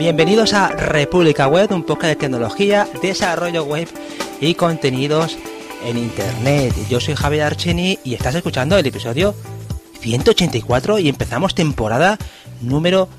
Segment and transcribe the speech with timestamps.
[0.00, 3.86] Bienvenidos a República Web, un podcast de tecnología, desarrollo web
[4.40, 5.36] y contenidos
[5.84, 6.72] en Internet.
[6.88, 9.34] Yo soy Javier Archeni y estás escuchando el episodio
[10.00, 12.16] 184 y empezamos temporada
[12.62, 13.10] número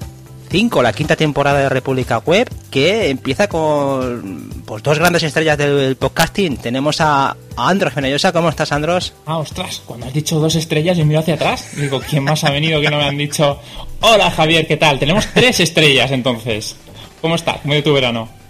[0.51, 5.95] 5, la quinta temporada de República Web, que empieza con pues, dos grandes estrellas del
[5.95, 6.57] podcasting.
[6.57, 8.33] Tenemos a, Andros Fenellosa.
[8.33, 9.13] ¿Cómo estás, Andros?
[9.25, 11.69] Ah, ostras, cuando has dicho dos estrellas, yo miro hacia atrás.
[11.77, 13.59] Digo, ¿quién más ha venido que no me han dicho?
[14.01, 14.99] Hola, Javier, ¿qué tal?
[14.99, 16.75] Tenemos tres estrellas, entonces.
[17.21, 17.53] ¿Cómo está?
[17.61, 18.40] ¿Cómo de tu verano?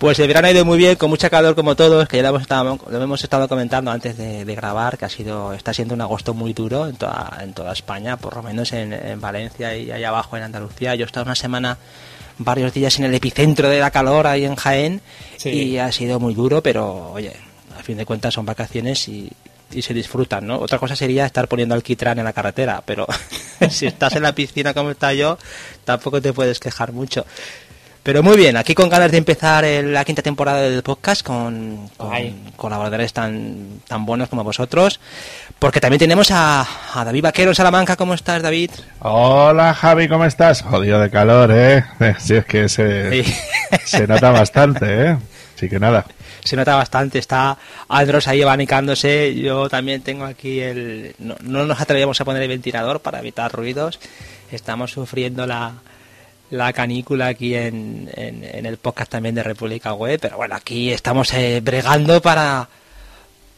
[0.00, 2.30] Pues el verano ha ido muy bien, con mucha calor como todos, que ya lo
[2.30, 6.00] hemos estado, lo hemos estado comentando antes de, grabar, que ha sido, está siendo un
[6.00, 10.08] agosto muy duro en toda, en toda España, por lo menos en, Valencia y allá
[10.08, 10.94] abajo en Andalucía.
[10.94, 11.76] Yo he estado una semana,
[12.38, 15.02] varios días en el epicentro de la calor ahí en Jaén
[15.44, 17.36] y ha sido muy duro, pero oye,
[17.78, 19.30] a fin de cuentas son vacaciones y,
[19.70, 20.60] y se disfrutan, ¿no?
[20.60, 23.06] Otra cosa sería estar poniendo alquitrán en la carretera, pero
[23.68, 25.36] si estás en la piscina como está yo,
[25.84, 27.26] tampoco te puedes quejar mucho.
[28.02, 31.90] Pero muy bien, aquí con ganas de empezar la quinta temporada del podcast con,
[32.56, 35.00] colaboradores tan, tan buenos como vosotros.
[35.58, 37.96] Porque también tenemos a, David Vaquero en Salamanca.
[37.96, 38.70] ¿Cómo estás, David?
[39.00, 40.62] Hola, Javi, ¿cómo estás?
[40.62, 41.84] Jodido de calor, ¿eh?
[42.18, 43.22] Sí, es que se,
[43.84, 45.18] se nota bastante, ¿eh?
[45.54, 46.06] Así que nada.
[46.42, 49.34] Se nota bastante, está Andros ahí abanicándose.
[49.34, 51.14] Yo también tengo aquí el.
[51.18, 54.00] No, no nos atrevíamos a poner el ventilador para evitar ruidos.
[54.50, 55.74] Estamos sufriendo la,
[56.50, 61.32] la canícula aquí en, en, el podcast también de República Web, pero bueno, aquí estamos
[61.34, 62.68] eh, bregando para,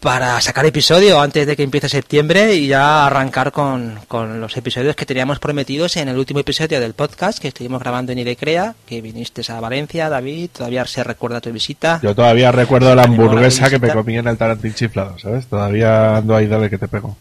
[0.01, 4.95] para sacar episodio antes de que empiece septiembre y ya arrancar con, con, los episodios
[4.95, 9.01] que teníamos prometidos en el último episodio del podcast que estuvimos grabando en Idecrea, que
[9.01, 11.99] viniste a Valencia, David, todavía se recuerda tu visita.
[12.03, 15.47] Yo todavía recuerdo la hamburguesa que me comí en el Tarantín chiflado, ¿sabes?
[15.47, 17.17] Todavía ando ahí, dale que te pego.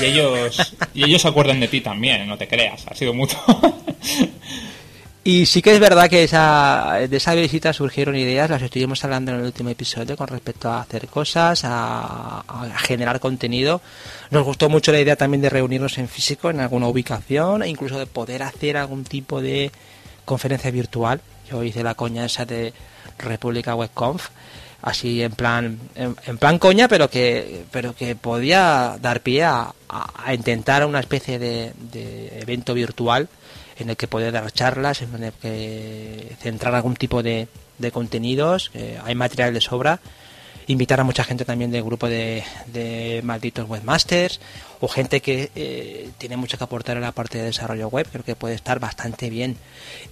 [0.00, 3.38] Y ellos, y ellos se acuerdan de ti también, no te creas, ha sido mutuo.
[5.28, 9.30] Y sí que es verdad que esa, de esa visita surgieron ideas, las estuvimos hablando
[9.30, 12.42] en el último episodio con respecto a hacer cosas, a,
[12.78, 13.82] generar contenido.
[14.30, 17.98] Nos gustó mucho la idea también de reunirnos en físico, en alguna ubicación, e incluso
[17.98, 19.70] de poder hacer algún tipo de
[20.24, 21.20] conferencia virtual.
[21.50, 22.72] Yo hice la coña esa de
[23.18, 24.28] República WebConf
[24.82, 29.74] así en plan en, plan coña pero que pero que podía dar pie a,
[30.32, 31.72] intentar una especie de,
[32.40, 33.28] evento virtual
[33.78, 38.70] en el que poder dar charlas en el que centrar algún tipo de, de contenidos
[39.04, 40.00] hay material de sobra
[40.68, 44.38] invitar a mucha gente también del grupo de, de malditos webmasters
[44.80, 48.24] o gente que eh, tiene mucho que aportar en la parte de desarrollo web, creo
[48.24, 49.56] que puede estar bastante bien.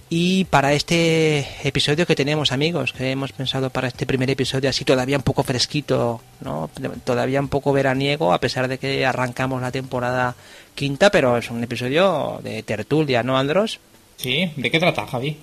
[0.09, 4.83] Y para este episodio que tenemos amigos, que hemos pensado para este primer episodio así
[4.83, 6.69] todavía un poco fresquito, ¿no?
[7.05, 10.35] todavía un poco veraniego, a pesar de que arrancamos la temporada
[10.75, 13.79] quinta, pero es un episodio de tertulia, ¿no, Andros?
[14.17, 15.37] Sí, ¿de qué trata, Javi?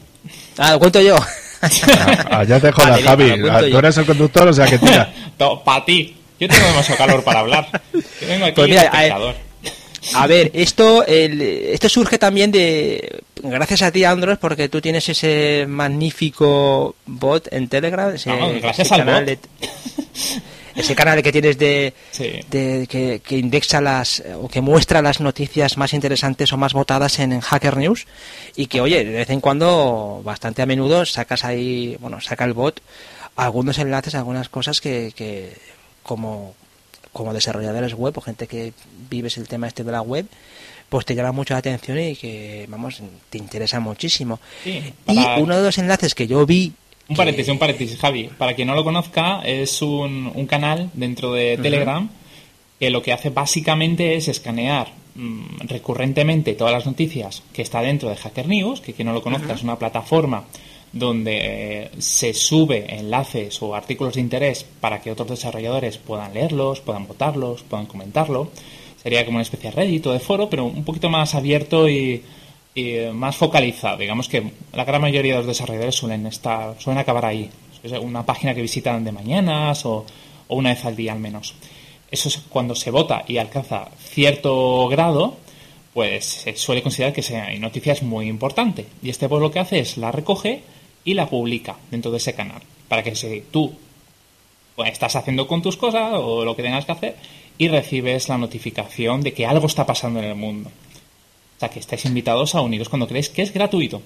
[0.58, 1.16] Ah, lo cuento yo.
[2.30, 3.32] Ah, ya te jodas, Javi.
[3.50, 5.12] Ah, tú eres el conductor, o sea que tira.
[5.64, 6.16] Para ti.
[6.38, 7.82] Yo tengo demasiado calor para hablar.
[7.92, 8.70] Yo vengo aquí pues
[10.12, 13.22] a, ver, esto, el, esto surge también de.
[13.42, 18.12] Gracias a ti, Andros, porque tú tienes ese magnífico bot en Telegram.
[18.60, 19.38] gracias al canal bot.
[20.74, 21.94] ese canal que tienes de,
[22.50, 27.40] que, que, indexa las o que muestra las noticias más interesantes o más votadas en,
[27.40, 28.06] Hacker News
[28.56, 32.52] y que oye de vez en cuando bastante a menudo sacas ahí bueno saca el
[32.52, 32.80] bot
[33.36, 35.52] algunos enlaces algunas cosas que, que
[36.02, 36.54] como
[37.12, 38.72] como desarrolladores web o gente que
[39.08, 40.26] vives el tema este de la web
[40.88, 44.38] pues te llama mucho la atención y que vamos te interesa muchísimo.
[44.64, 46.72] Y uno de los enlaces que yo vi
[47.08, 48.30] un paréntesis, un paréntesis, Javi.
[48.38, 52.08] Para quien no lo conozca, es un, un canal dentro de Telegram
[52.78, 58.08] que lo que hace básicamente es escanear mm, recurrentemente todas las noticias que está dentro
[58.08, 60.44] de Hacker News, que quien no lo conozca es una plataforma
[60.92, 66.80] donde eh, se sube enlaces o artículos de interés para que otros desarrolladores puedan leerlos,
[66.80, 68.50] puedan votarlos, puedan comentarlo.
[69.02, 72.22] Sería como una especie de Reddit o de foro, pero un poquito más abierto y,
[72.74, 73.98] y más focalizado.
[73.98, 77.50] Digamos que la gran mayoría de los desarrolladores suelen estar, suelen acabar ahí.
[77.82, 80.04] Es una página que visitan de mañanas o,
[80.48, 81.54] una vez al día al menos.
[82.10, 85.36] Eso es cuando se vota y alcanza cierto grado,
[85.92, 88.86] pues se suele considerar que sea noticia es muy importante.
[89.02, 90.62] Y este pues lo que hace es la recoge
[91.04, 92.62] y la publica dentro de ese canal.
[92.88, 93.72] Para que si tú
[94.74, 97.16] pues, estás haciendo con tus cosas o lo que tengas que hacer
[97.58, 100.70] y recibes la notificación de que algo está pasando en el mundo.
[101.56, 104.02] O sea, que estáis invitados a uniros cuando creéis que es gratuito.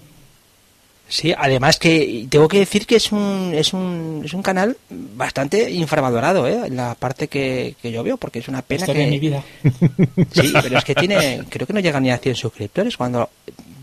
[1.09, 5.71] Sí, además que tengo que decir que es un, es un, es un canal bastante
[5.71, 6.69] infravalorado, ¿eh?
[6.69, 8.93] La parte que, yo veo, porque es una pena que...
[8.93, 9.43] de mi vida.
[10.33, 13.31] Sí, pero es que tiene, creo que no llega ni a 100 suscriptores, cuando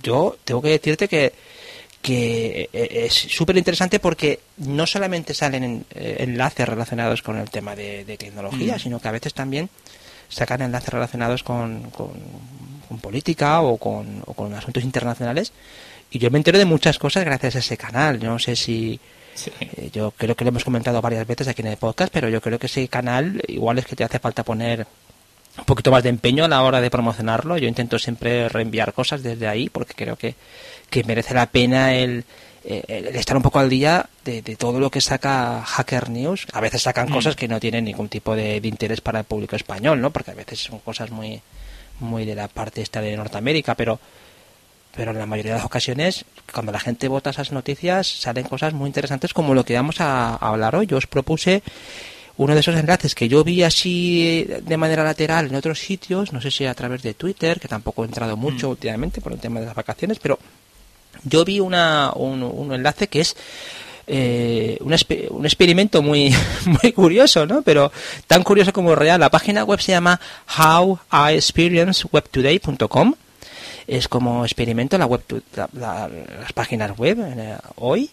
[0.03, 1.33] yo tengo que decirte que,
[1.99, 8.75] que es súper interesante porque no solamente salen enlaces relacionados con el tema de, tecnología,
[8.75, 8.79] mm.
[8.79, 9.67] sino que a veces también
[10.29, 12.11] sacan enlaces relacionados con, con,
[12.99, 15.51] política o con, o con asuntos internacionales.
[16.11, 18.19] Y yo me entero de muchas cosas gracias a ese canal.
[18.19, 18.99] Yo no sé si...
[19.59, 22.39] Eh, yo creo que lo hemos comentado varias veces aquí en el podcast, pero yo
[22.39, 24.87] creo que ese canal igual es que te hace falta poner
[25.57, 27.57] un poquito más de empeño a la hora de promocionarlo.
[27.57, 30.35] Yo intento siempre reenviar cosas desde ahí porque creo que,
[30.89, 32.23] que merece la pena el,
[32.65, 36.47] estar un poco al día de, todo lo que saca Hacker News.
[36.51, 37.13] A veces sacan mm.
[37.13, 40.11] cosas que no tienen ningún tipo de, interés para el público español, ¿no?
[40.11, 41.41] Porque a veces son cosas muy,
[41.99, 43.99] muy de la parte esta de Norteamérica, pero
[44.95, 48.73] pero en la mayoría de las ocasiones, cuando la gente vota esas noticias, salen cosas
[48.73, 50.87] muy interesantes como lo que vamos a, hablar hoy.
[50.87, 51.61] Yo os propuse
[52.37, 56.41] uno de esos enlaces que yo vi así de manera lateral en otros sitios, no
[56.41, 58.71] sé si a través de Twitter, que tampoco he entrado mucho mm.
[58.71, 60.39] últimamente por el tema de las vacaciones, pero
[61.23, 63.35] yo vi una, un, enlace que es
[64.07, 64.95] eh, un,
[65.29, 66.35] un, experimento muy,
[66.83, 67.61] muy curioso, ¿no?
[67.61, 67.91] Pero
[68.27, 69.19] tan curioso como real.
[69.19, 70.19] La página web se llama
[70.57, 73.13] howiexperiencewebtoday.com
[73.87, 75.21] es como experimento la web,
[75.73, 78.09] las páginas web eh, hoy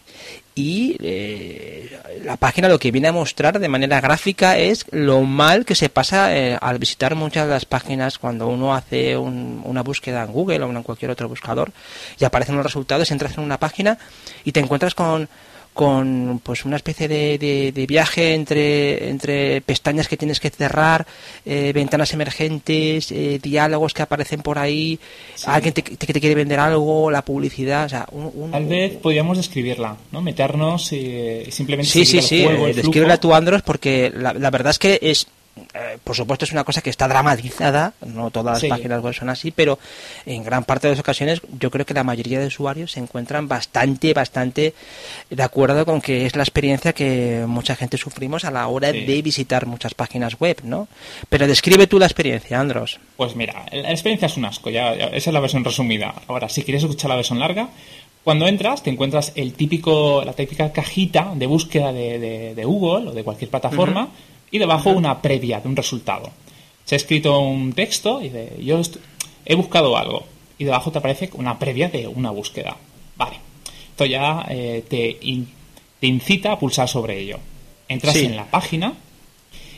[0.53, 5.65] y eh, la página lo que viene a mostrar de manera gráfica es lo mal
[5.65, 6.29] que se pasa
[6.61, 10.83] al visitar muchas de las páginas cuando uno hace una búsqueda en Google o en
[10.83, 11.71] cualquier otro buscador
[12.19, 13.97] y aparecen los resultados, entras en una página
[14.43, 15.27] y te encuentras con
[15.73, 21.05] con pues una especie de, de, viaje entre, entre pestañas que tienes que cerrar,
[21.45, 24.99] eh, ventanas emergentes, eh, diálogos que aparecen por ahí,
[25.45, 28.07] alguien que te quiere vender algo, la publicidad, o sea,
[28.51, 30.21] Tal vez podríamos describirla, ¿no?
[30.21, 34.79] Meternos y simplemente sí, sí, sí, eh, describirla tu Andros porque la, la verdad es
[34.79, 39.03] que es eh, por supuesto es una cosa que está dramatizada, no todas las páginas
[39.03, 39.77] web son así, pero
[40.25, 43.47] en gran parte de las ocasiones yo creo que la mayoría de usuarios se encuentran
[43.47, 44.73] bastante, bastante
[45.29, 49.21] de acuerdo con que es la experiencia que mucha gente sufrimos a la hora de
[49.21, 50.87] visitar muchas páginas web, ¿no?
[51.29, 52.99] Pero describe tú la experiencia, Andros.
[53.15, 56.15] Pues mira, la experiencia es un asco, ya, esa es la versión resumida.
[56.27, 57.69] Ahora, si quieres escuchar la versión larga,
[58.23, 63.13] cuando entras te encuentras el típico, la típica cajita de búsqueda de, de, Google o
[63.13, 64.09] de cualquier plataforma
[64.53, 66.29] y debajo una previa de un resultado.
[66.85, 68.79] Se ha escrito un texto y de, yo
[69.45, 70.25] he buscado algo
[70.59, 72.77] y debajo te aparece una previa de una búsqueda.
[73.17, 73.37] Vale,
[73.89, 75.17] esto ya eh, te,
[75.99, 77.39] te, incita a pulsar sobre ello.
[77.89, 78.93] Entras en la página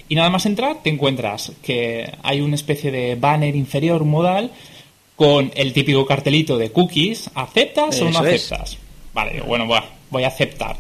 [0.10, 4.52] y nada más entrar te encuentras que hay una especie de banner inferior modal
[5.16, 7.30] con el típico cartelito de cookies.
[7.34, 8.78] ¿Aceptas o no aceptas?
[9.14, 9.68] Vale, bueno,
[10.10, 10.76] voy a aceptar.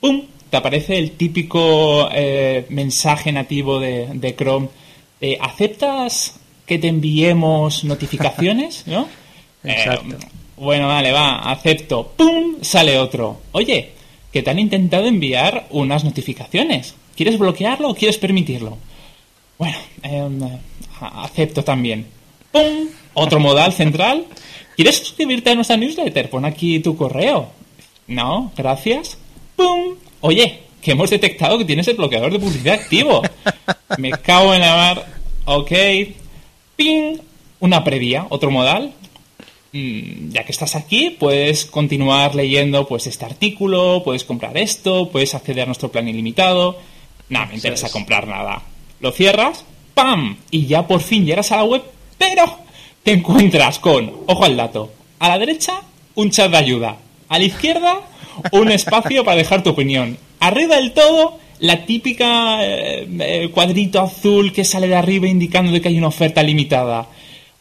[0.00, 0.22] ¡Pum!
[0.50, 4.68] Te aparece el típico eh, mensaje nativo de, Chrome.
[5.40, 8.84] ¿Aceptas que te enviemos notificaciones?
[8.86, 9.08] ¿No?
[9.64, 10.16] Exacto.
[10.16, 12.12] Eh, bueno, vale, va, acepto.
[12.16, 12.56] ¡Pum!
[12.62, 13.42] Sale otro.
[13.52, 13.92] Oye,
[14.32, 16.94] que te han intentado enviar unas notificaciones.
[17.14, 18.78] ¿Quieres bloquearlo o quieres permitirlo?
[19.58, 20.40] Bueno, em,
[21.00, 22.06] acepto también.
[22.52, 22.88] ¡Pum!
[23.14, 24.26] Otro modal central.
[24.76, 26.30] ¿Quieres suscribirte a nuestra newsletter?
[26.30, 27.48] Pon aquí tu correo.
[28.06, 29.18] No, gracias.
[29.56, 29.96] ¡Pum!
[30.20, 33.22] Oye, que hemos detectado que tienes el bloqueador de publicidad activo.
[33.98, 35.06] Me cago en la mar.
[35.44, 35.72] Ok.
[36.76, 37.18] Ping.
[37.58, 38.92] Una previa, otro modal.
[39.72, 45.34] Mm, ya que estás aquí, puedes continuar leyendo pues este artículo, puedes comprar esto, puedes
[45.34, 46.78] acceder a nuestro plan ilimitado.
[47.28, 48.62] No me interesa comprar nada.
[49.00, 50.38] Lo cierras, ¡pam!
[50.50, 51.82] Y ya por fin llegas a la web,
[52.16, 52.58] pero
[53.02, 55.82] te encuentras con, ojo al dato, a la derecha
[56.14, 56.96] un chat de ayuda,
[57.28, 58.00] a la izquierda
[58.52, 60.16] un espacio para dejar tu opinión.
[60.40, 65.88] Arriba del todo, la típica eh, eh, cuadrito azul que sale de arriba indicando que
[65.88, 67.08] hay una oferta limitada.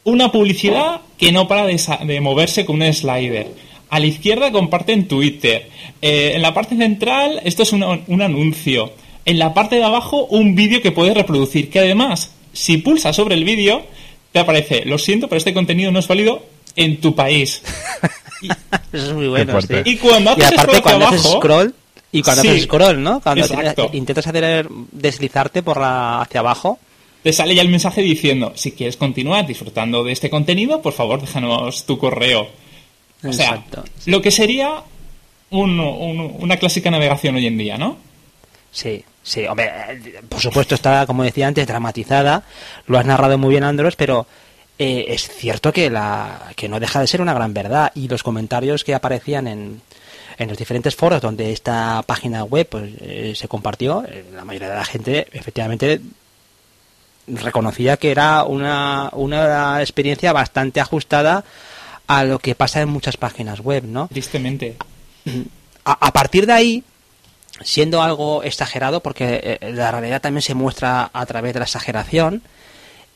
[0.03, 3.47] Una publicidad que no para de, moverse con un slider.
[3.89, 5.69] A la izquierda comparten Twitter.
[6.01, 8.93] Eh, en la parte central, esto es un anuncio.
[9.25, 11.69] En la parte de abajo, un vídeo que puedes reproducir.
[11.69, 13.83] Que además, si pulsas sobre el vídeo,
[14.31, 16.43] te aparece, lo siento, pero este contenido no es válido
[16.75, 17.61] en tu país.
[18.93, 19.57] Eso es muy bueno.
[19.83, 21.73] Y cuando haces aparte, cuando haces scroll,
[22.11, 23.19] y cuando haces scroll, ¿no?
[23.19, 23.45] Cuando
[23.93, 26.79] intentas hacer deslizarte por la, hacia abajo.
[27.23, 31.19] Te sale ya el mensaje diciendo, si quieres continuar disfrutando de este contenido, por favor,
[31.19, 32.47] déjanos tu correo.
[33.23, 33.63] O sea,
[34.05, 34.83] lo que sería
[35.49, 37.97] una clásica navegación hoy en día, ¿no?
[38.71, 39.71] Sí, sí, hombre,
[40.29, 42.43] por supuesto está, como decía antes, dramatizada.
[42.87, 44.27] Lo has narrado muy bien, Andros, pero
[44.77, 48.23] eh, es cierto que, la, que no deja de ser una gran verdad y los
[48.23, 49.81] comentarios que aparecían en,
[50.37, 54.69] en los diferentes foros donde esta página web pues, eh, se compartió, eh, la mayoría
[54.69, 56.01] de la gente efectivamente
[57.27, 61.43] reconocía que era una, una experiencia bastante ajustada
[62.07, 64.07] a lo que pasa en muchas páginas web, ¿no?
[64.09, 64.75] Tristemente.
[65.85, 66.83] a, partir de ahí,
[67.63, 72.43] siendo algo exagerado, porque eh, la realidad también se muestra a través de la exageración,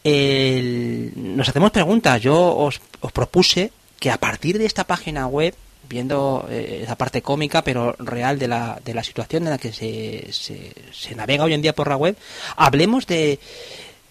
[0.03, 2.21] nos hacemos preguntas.
[2.21, 2.79] Yo os,
[3.13, 5.53] propuse que a partir de esta página web,
[5.87, 9.73] viendo eh, esa parte cómica pero real de la, de la situación en la que
[9.73, 12.15] se, se, navega hoy en día por la web,
[12.55, 13.39] hablemos de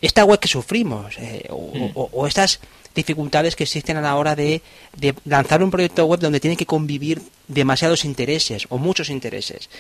[0.01, 2.61] esta web que sufrimos eh, o, o, estas
[2.95, 4.61] dificultades que existen a la hora de,
[4.97, 9.71] de, lanzar un proyecto web donde tienen que convivir demasiados intereses o muchos intereses.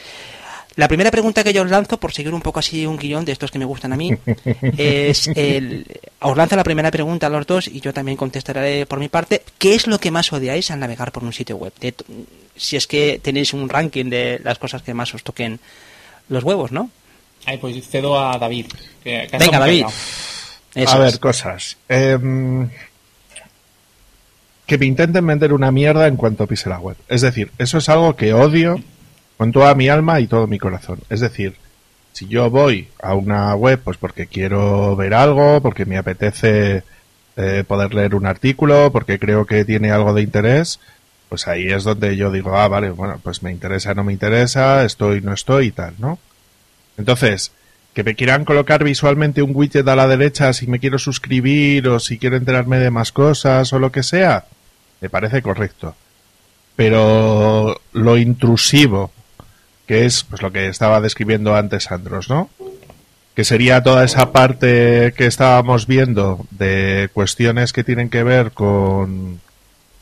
[0.78, 3.32] La primera pregunta que yo os lanzo, por seguir un poco así un guion de
[3.32, 4.16] estos que me gustan a mí,
[4.78, 5.84] es el,
[6.20, 9.42] os lanzo la primera pregunta a los dos y yo también contestaré por mi parte.
[9.58, 11.72] ¿Qué es lo que más odiáis al navegar por un sitio web?
[12.54, 15.58] si es que tenéis un ranking de las cosas que más os toquen
[16.28, 16.90] los huevos, ¿no?
[17.44, 18.66] Ay, pues cedo a David.
[19.04, 19.84] Venga, David.
[20.86, 21.76] a ver, cosas.
[21.88, 22.68] Em,
[24.64, 26.96] que me intenten vender una mierda en cuanto pise la web.
[27.08, 28.80] Es decir, eso es algo que odio
[29.38, 30.98] con toda mi alma y todo mi corazón.
[31.08, 31.54] Es decir,
[32.12, 36.82] si yo voy a una web, pues porque quiero ver algo, porque me apetece
[37.36, 40.80] eh, poder leer un artículo, porque creo que tiene algo de interés,
[41.28, 44.84] pues ahí es donde yo digo, ah, vale, bueno, pues me interesa, no me interesa,
[44.84, 46.18] estoy, no estoy y tal, ¿no?
[46.96, 47.52] Entonces,
[47.94, 52.00] que me quieran colocar visualmente un widget a la derecha si me quiero suscribir o
[52.00, 54.46] si quiero enterarme de más cosas o lo que sea,
[55.00, 55.94] me parece correcto.
[56.74, 59.12] Pero lo intrusivo
[59.88, 62.50] que es pues lo que estaba describiendo antes Andros, ¿no?
[63.34, 69.40] Que sería toda esa parte que estábamos viendo de cuestiones que tienen que ver con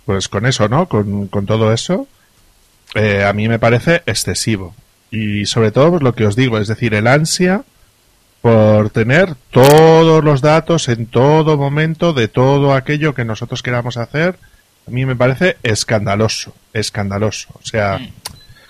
[0.05, 0.89] pues con eso, ¿no?
[0.89, 2.09] Con, todo eso.
[2.95, 4.75] Eh, a mí me parece excesivo.
[5.11, 7.63] Y sobre todo pues, lo que os digo, es decir, el ansia
[8.41, 14.39] por tener todos los datos en todo momento de todo aquello que nosotros queramos hacer,
[14.87, 17.49] a mí me parece escandaloso, escandaloso.
[17.55, 18.13] O sea, mm.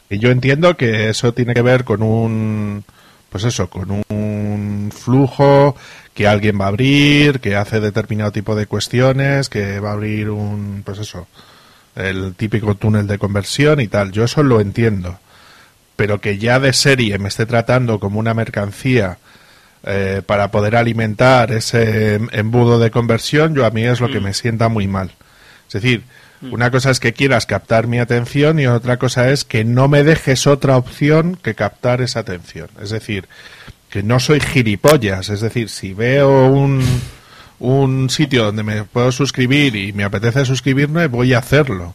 [0.08, 2.84] Y yo entiendo que eso tiene que ver con un,
[3.30, 5.76] pues eso, con un flujo
[6.14, 10.30] que alguien va a abrir, que hace determinado tipo de cuestiones, que va a abrir
[10.30, 11.26] un, pues eso,
[11.94, 14.12] el típico túnel de conversión y tal.
[14.12, 15.18] Yo eso lo entiendo.
[15.96, 19.18] Pero que ya de serie me esté tratando como una mercancía
[19.84, 24.24] eh, para poder alimentar ese embudo de conversión, yo a mí es lo que mm.
[24.24, 25.12] me sienta muy mal.
[25.66, 26.02] Es decir,
[26.40, 26.52] Mm.
[26.52, 30.04] Una cosa es que quieras captar mi atención y otra cosa es que no me
[30.04, 32.68] dejes otra opción que captar esa atención.
[32.80, 33.28] Es decir,
[33.90, 35.28] que no soy gilipollas.
[35.28, 36.84] Es decir, si veo un,
[37.58, 41.94] un sitio donde me puedo suscribir y me apetece suscribirme, voy a hacerlo.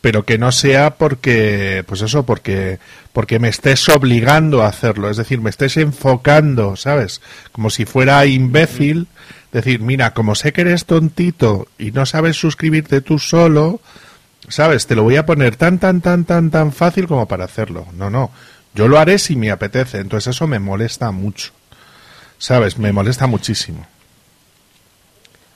[0.00, 2.78] Pero que no sea porque, pues eso, porque,
[3.12, 5.08] porque me estés obligando a hacerlo.
[5.08, 7.22] Es decir, me estés enfocando, ¿sabes?
[7.52, 9.06] Como si fuera imbécil
[9.54, 13.80] decir, mira, como sé que eres tontito y no sabes suscribirte tú solo,
[14.48, 14.86] ¿sabes?
[14.86, 17.86] Te lo voy a poner tan, tan, tan, tan, tan fácil como para hacerlo.
[17.94, 18.32] No, no.
[18.74, 19.98] Yo lo haré si me apetece.
[19.98, 21.52] Entonces eso me molesta mucho.
[22.38, 22.78] ¿Sabes?
[22.78, 23.86] Me molesta muchísimo.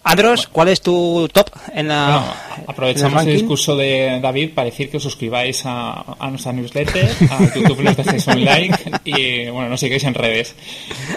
[0.04, 2.34] Andros, ¿cuál es tu top en la.
[2.66, 7.82] aprovechamos el, discurso de David para decir que os suscribáis a, nuestra newsletter, a YouTube
[7.82, 10.54] nos dejéis un like y, bueno, nos sigáis en redes.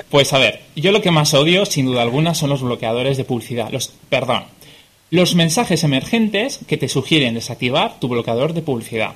[0.10, 3.24] Pues a ver, yo lo que más odio, sin duda alguna, son los bloqueadores de
[3.24, 3.72] publicidad.
[3.72, 4.44] Los, perdón,
[5.10, 9.14] los mensajes emergentes que te sugieren desactivar tu bloqueador de publicidad.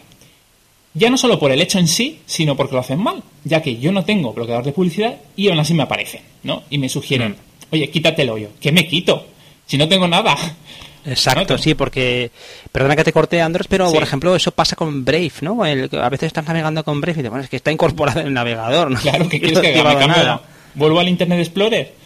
[0.93, 3.77] Ya no solo por el hecho en sí, sino porque lo hacen mal, ya que
[3.77, 6.63] yo no tengo bloqueador de publicidad y aún así me aparecen, ¿no?
[6.69, 7.73] Y me sugieren, mm.
[7.73, 8.49] oye, quítate el hoyo.
[8.61, 9.25] ¿Qué me quito?
[9.65, 10.35] Si no tengo nada.
[11.05, 12.31] Exacto, sí, porque,
[12.71, 15.63] perdona que te corte, Andros, pero por ejemplo, eso pasa con Brave, ¿no?
[15.63, 18.89] a veces estás navegando con Brave y te pones que está incorporado en el navegador,
[18.89, 18.99] ¿no?
[18.99, 20.07] Claro, que quieres que haga?
[20.07, 20.41] Nada.
[20.73, 22.05] ¿Vuelvo al Internet Explorer?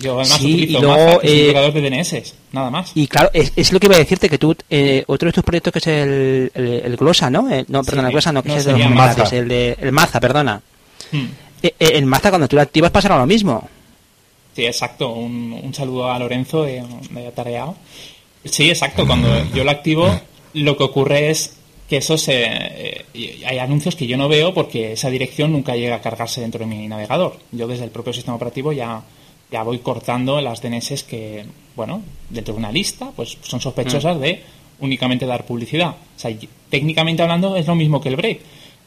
[0.00, 2.92] Yo además utilizo y luego, eh, de DNS, nada más.
[2.94, 5.72] Y claro, es, lo que iba a decirte, que tú, eh, otro de tus proyectos
[5.72, 7.48] que es el, el, Glosa, ¿no?
[7.50, 10.18] Eh, no, perdona, el Glosa no, que es el de los el de el Maza,
[10.18, 10.60] perdona.
[11.12, 11.26] Hmm.
[11.78, 13.68] el Maza, cuando tú lo activas, pasará lo mismo.
[14.54, 15.10] Sí, exacto.
[15.10, 17.76] Un, saludo a Lorenzo de, de Tareao.
[18.44, 19.06] Sí, exacto.
[19.06, 20.08] Cuando yo lo activo,
[20.54, 21.56] lo que ocurre es
[21.88, 23.04] que eso se, eh,
[23.44, 26.66] hay anuncios que yo no veo porque esa dirección nunca llega a cargarse dentro de
[26.66, 27.36] mi navegador.
[27.50, 29.02] Yo desde el propio sistema operativo ya,
[29.50, 34.20] ya voy cortando las DNS que, bueno, dentro de una lista, pues son sospechosas mm.
[34.20, 34.42] de
[34.78, 35.90] únicamente dar publicidad.
[35.90, 36.34] O sea,
[36.68, 38.40] técnicamente hablando es lo mismo que el break.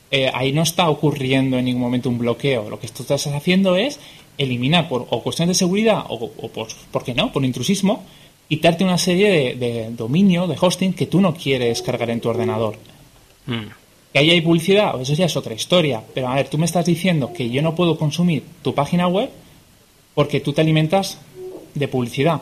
[0.10, 2.70] Eh, ahí no está ocurriendo en ningún momento un bloqueo.
[2.70, 4.00] Lo que tú estás haciendo es
[4.38, 7.32] eliminar por o cuestiones de seguridad o, por, ¿por qué no?
[7.32, 8.04] Por intrusismo,
[8.50, 12.78] quitarte una serie de, dominio, de hosting que tú no quieres cargar en tu ordenador.
[13.46, 13.70] Hmm.
[14.12, 16.04] Que ahí hay publicidad, eso ya es otra historia.
[16.14, 19.30] Pero a ver, tú me estás diciendo que yo no puedo consumir tu página web
[20.14, 21.18] porque tú te alimentas
[21.74, 22.42] de publicidad.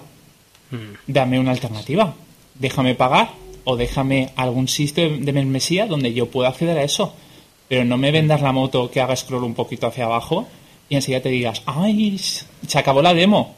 [0.70, 0.96] Hmm.
[1.08, 2.14] Dame una alternativa.
[2.56, 3.32] Déjame pagar
[3.64, 7.14] o déjame algún sitio de membresía donde yo pueda acceder a eso.
[7.70, 10.46] Pero no me vendas la moto que haga scroll un poquito hacia abajo
[10.92, 12.20] y enseguida te digas, ¡ay!
[12.68, 13.56] Se acabó la demo.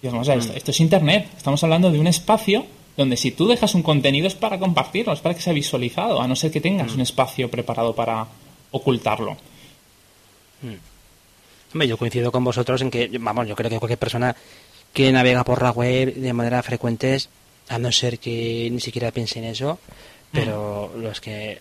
[0.00, 1.26] Y vamos a esto, esto es Internet.
[1.36, 2.64] Estamos hablando de un espacio
[2.96, 6.28] donde si tú dejas un contenido es para compartirlo, es para que sea visualizado, a
[6.28, 8.28] no ser que tengas un espacio preparado para
[8.70, 9.36] ocultarlo.
[11.72, 14.36] Hombre, yo coincido con vosotros en que, vamos, yo creo que cualquier persona
[14.92, 17.18] que navega por la web de manera frecuente,
[17.68, 19.80] a no ser que ni siquiera piense en eso,
[20.30, 21.60] pero los que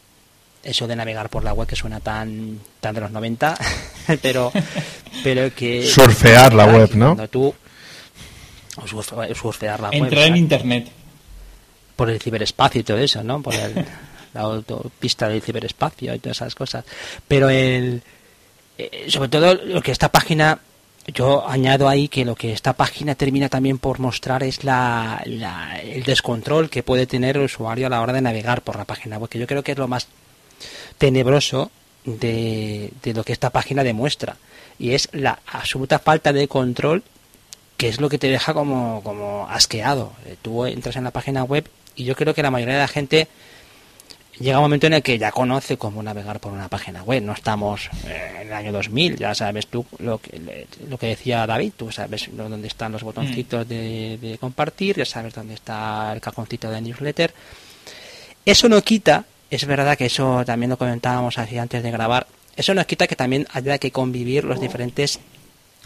[0.66, 3.58] eso de navegar por la web que suena tan tan de los 90,
[4.22, 4.52] pero
[5.24, 7.16] pero que surfear la web, ¿no?
[7.28, 7.54] Tú
[8.86, 10.04] surfear la web.
[10.04, 10.88] Entrar en internet
[11.96, 13.42] por el ciberespacio y todo eso, ¿no?
[13.42, 13.54] Por
[14.34, 16.84] la autopista del ciberespacio y todas esas cosas.
[17.28, 18.02] Pero el
[18.78, 20.60] eh, sobre todo lo que esta página
[21.14, 26.04] yo añado ahí que lo que esta página termina también por mostrar es la, el
[26.04, 29.30] descontrol que puede tener el usuario a la hora de navegar por la página web,
[29.30, 30.08] que yo creo que es lo más
[30.98, 31.72] tenebroso
[32.06, 34.38] de, lo que esta página demuestra.
[34.78, 37.04] Y es la absoluta falta de control
[37.78, 40.14] que es lo que te deja como, como asqueado.
[40.26, 42.88] Eh, tú entras en la página web y yo creo que la mayoría de la
[42.88, 43.28] gente
[44.40, 47.22] llega un momento en el que ya conoce cómo navegar por una página web.
[47.22, 51.46] No estamos eh, en el año 2000, ya sabes tú lo que, lo que decía
[51.46, 56.22] David, tú sabes dónde están los botoncitos de, de compartir, ya sabes dónde está el
[56.22, 57.34] cajoncito de newsletter.
[58.46, 62.28] Eso no quita es verdad que eso también lo comentábamos así antes de grabar.
[62.56, 65.20] Eso nos quita que también haya que convivir los diferentes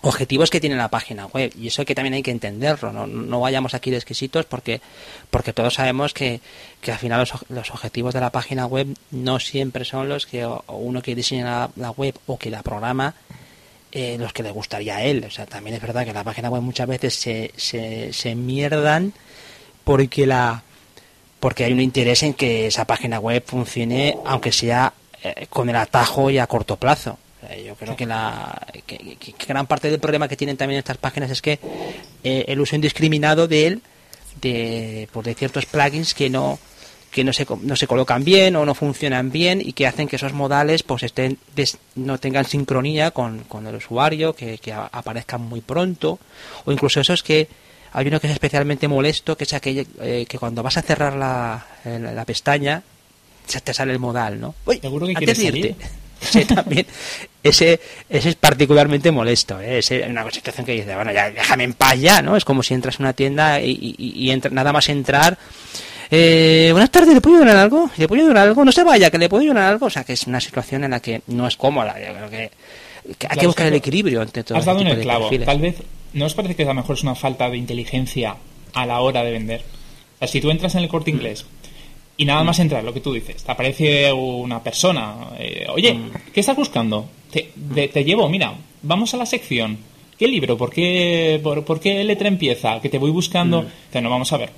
[0.02, 1.52] objetivos que tiene la página web.
[1.58, 4.82] Y eso que también hay que entenderlo no, no vayamos aquí de exquisitos porque
[5.30, 6.40] porque todos sabemos que,
[6.82, 10.48] que al final los, los, objetivos de la página web no siempre son los que
[10.68, 13.16] uno que diseña la, web o que la programa
[13.92, 15.26] eh, los que le gustaría a él.
[15.28, 19.14] O sea también es verdad que la página web muchas veces se, se, se mierdan
[19.84, 20.64] porque la
[21.40, 24.94] porque hay un interés en que esa página web funcione, aunque sea
[25.24, 27.18] eh, con el atajo y a corto plazo.
[27.66, 28.68] Yo creo que, la,
[29.48, 31.58] gran parte del problema que tienen también estas páginas es que
[32.24, 33.82] eh, el uso indiscriminado de él,
[34.42, 36.60] de, por de ciertos plugins que no
[37.12, 40.18] que no se, no se colocan bien o no funcionan bien y que hacen que
[40.18, 41.40] esos modales pues estén
[41.96, 46.20] no tengan sincronía con, con el usuario, que, que aparezcan muy pronto
[46.66, 47.48] o incluso esos que
[47.94, 51.16] hay uno que es especialmente molesto, que es aquel eh, que cuando vas a cerrar
[51.16, 52.84] la, la, pestaña,
[53.48, 54.56] se te sale el modal, ¿no?
[54.82, 55.76] ¿Seguro que antes de irte.
[56.22, 56.86] Sí, también.
[57.42, 59.62] Ese, ese es particularmente molesto.
[59.62, 59.80] ¿eh?
[59.80, 62.36] Es una situación que dice, bueno, ya déjame en paz ya, ¿no?
[62.36, 65.38] Es como si entras a una tienda y, y, entra, nada más entrar.
[66.12, 67.90] Eh, buenas tardes, ¿le puedo ayudar algo?
[67.96, 68.66] ¿Le puedo ayudar algo?
[68.66, 69.86] No se vaya, que le puedo ayudar algo.
[69.86, 71.96] O sea, que es una situación en la que no es cómoda.
[72.00, 72.52] Yo creo que,
[73.30, 74.58] hay que buscar el equilibrio entre todo.
[74.58, 75.30] Has dado en el clavo.
[75.46, 75.78] Tal vez
[76.14, 78.36] ¿no os parece que a lo mejor es una falta de inteligencia
[78.74, 79.62] a la hora de vender?
[80.16, 81.46] O sea, si tú entras en el corte inglés
[82.18, 86.12] y nada más entrar, lo que tú dices, te aparece una persona, eh, oye, mm.
[86.34, 87.10] ¿qué estás buscando?
[87.32, 87.52] Te,
[87.88, 89.78] te, llevo, mira, vamos a la sección.
[90.18, 90.58] ¿Qué libro?
[90.58, 92.82] ¿Por qué, por, qué letra empieza?
[92.82, 93.62] Que te voy buscando.
[93.62, 94.02] Mm.
[94.04, 94.50] no, vamos a ver.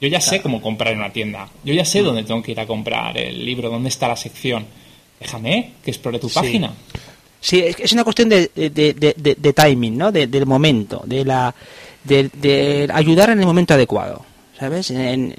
[0.00, 1.46] Yo ya sé cómo comprar en una tienda.
[1.62, 2.04] Yo ya sé mm.
[2.06, 4.64] dónde tengo que ir a comprar el libro, dónde está la sección.
[5.20, 6.72] Déjame que explore tu página.
[7.40, 10.12] Sí, es una cuestión de, de, timing, ¿no?
[10.12, 11.54] del momento, de la
[12.04, 14.24] de, ayudar en el momento adecuado,
[14.58, 14.90] ¿sabes?
[14.90, 15.34] En,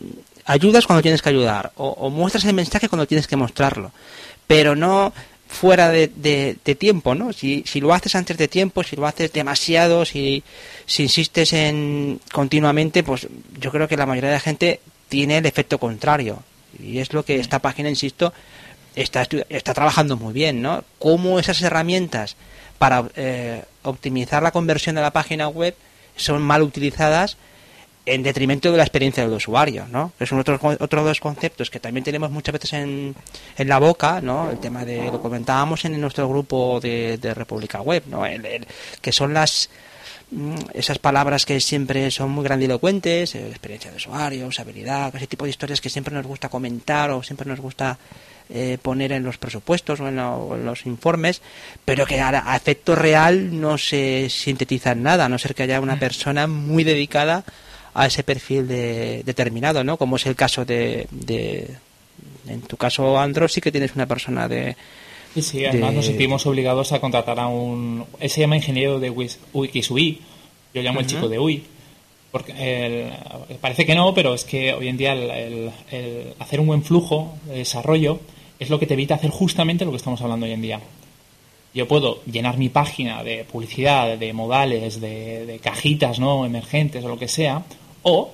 [0.45, 3.91] ayudas cuando tienes que ayudar o, muestras el mensaje cuando tienes que mostrarlo,
[4.47, 5.13] pero no
[5.47, 7.33] fuera de, tiempo, ¿no?
[7.33, 10.43] Si, si lo haces antes de tiempo, si lo haces demasiado, si,
[10.85, 13.27] si insistes en continuamente, pues
[13.59, 16.41] yo creo que la mayoría de la gente tiene el efecto contrario.
[16.81, 18.33] Y es lo que esta página, insisto,
[18.95, 20.83] está, está trabajando muy bien, ¿no?
[20.99, 22.35] Cómo esas herramientas
[22.77, 25.75] para eh, optimizar la conversión de la página web
[26.15, 27.37] son mal utilizadas
[28.05, 30.11] en detrimento de la experiencia del usuario, ¿no?
[30.19, 33.15] Es otro, otro de los conceptos que también tenemos muchas veces en,
[33.57, 34.49] en la boca, ¿no?
[34.49, 38.23] El tema de, lo comentábamos en nuestro grupo de, de República Web, ¿no?
[38.99, 39.69] que son las
[40.31, 45.45] mm, esas palabras que siempre son muy grandilocuentes, eh, experiencia de usuario, usabilidad, ese tipo
[45.45, 47.99] de historias que siempre nos gusta comentar o siempre nos gusta
[48.53, 50.17] eh, poner en los presupuestos o en,
[50.65, 51.41] los informes,
[51.85, 55.79] pero que a, efecto real no se sintetiza en nada, a no ser que haya
[55.79, 55.99] una mm.
[55.99, 57.43] persona muy dedicada
[57.93, 59.97] a ese perfil de, determinado, ¿no?
[59.97, 61.07] Como es el caso de,
[62.47, 64.75] en tu caso, Andro, sí que tienes una persona de...
[65.33, 68.05] Sí, sí, además nos sentimos obligados a contratar a un...
[68.19, 70.19] Él se llama ingeniero de Wikisui,
[70.73, 71.63] yo llamo el chico de UI.
[72.31, 73.11] Porque
[73.59, 75.71] parece que no, pero es que hoy en día el,
[76.39, 78.19] hacer un buen flujo de desarrollo
[78.61, 80.79] es lo que te evita hacer justamente lo que estamos hablando hoy en día.
[81.73, 87.17] Yo puedo llenar mi página de publicidad, de modales, de, cajitas no emergentes o lo
[87.17, 87.63] que sea,
[88.03, 88.31] o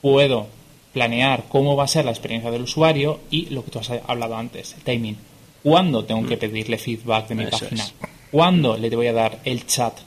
[0.00, 0.46] puedo
[0.92, 4.36] planear cómo va a ser la experiencia del usuario y lo que tú has hablado
[4.36, 5.16] antes, el timing.
[5.64, 6.40] ¿Cuándo tengo que mm.
[6.40, 7.84] pedirle feedback de mi página?
[8.30, 9.98] ¿Cuándo le voy a dar el chat?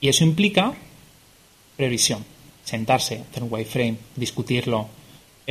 [0.00, 0.74] Y eso implica
[1.76, 2.24] previsión,
[2.64, 4.88] sentarse, hacer un wireframe, discutirlo,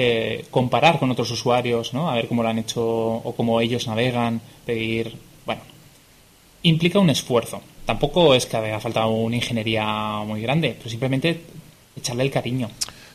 [0.04, 2.10] eh, comparar con otros usuarios, ¿no?
[2.10, 5.62] A ver cómo lo han hecho o cómo ellos navegan, pedir, bueno,
[6.64, 7.62] implica un esfuerzo.
[7.86, 9.86] Tampoco es que haya faltado una ingeniería
[10.26, 11.42] muy grande, pero simplemente
[11.96, 12.68] echarle el cariño.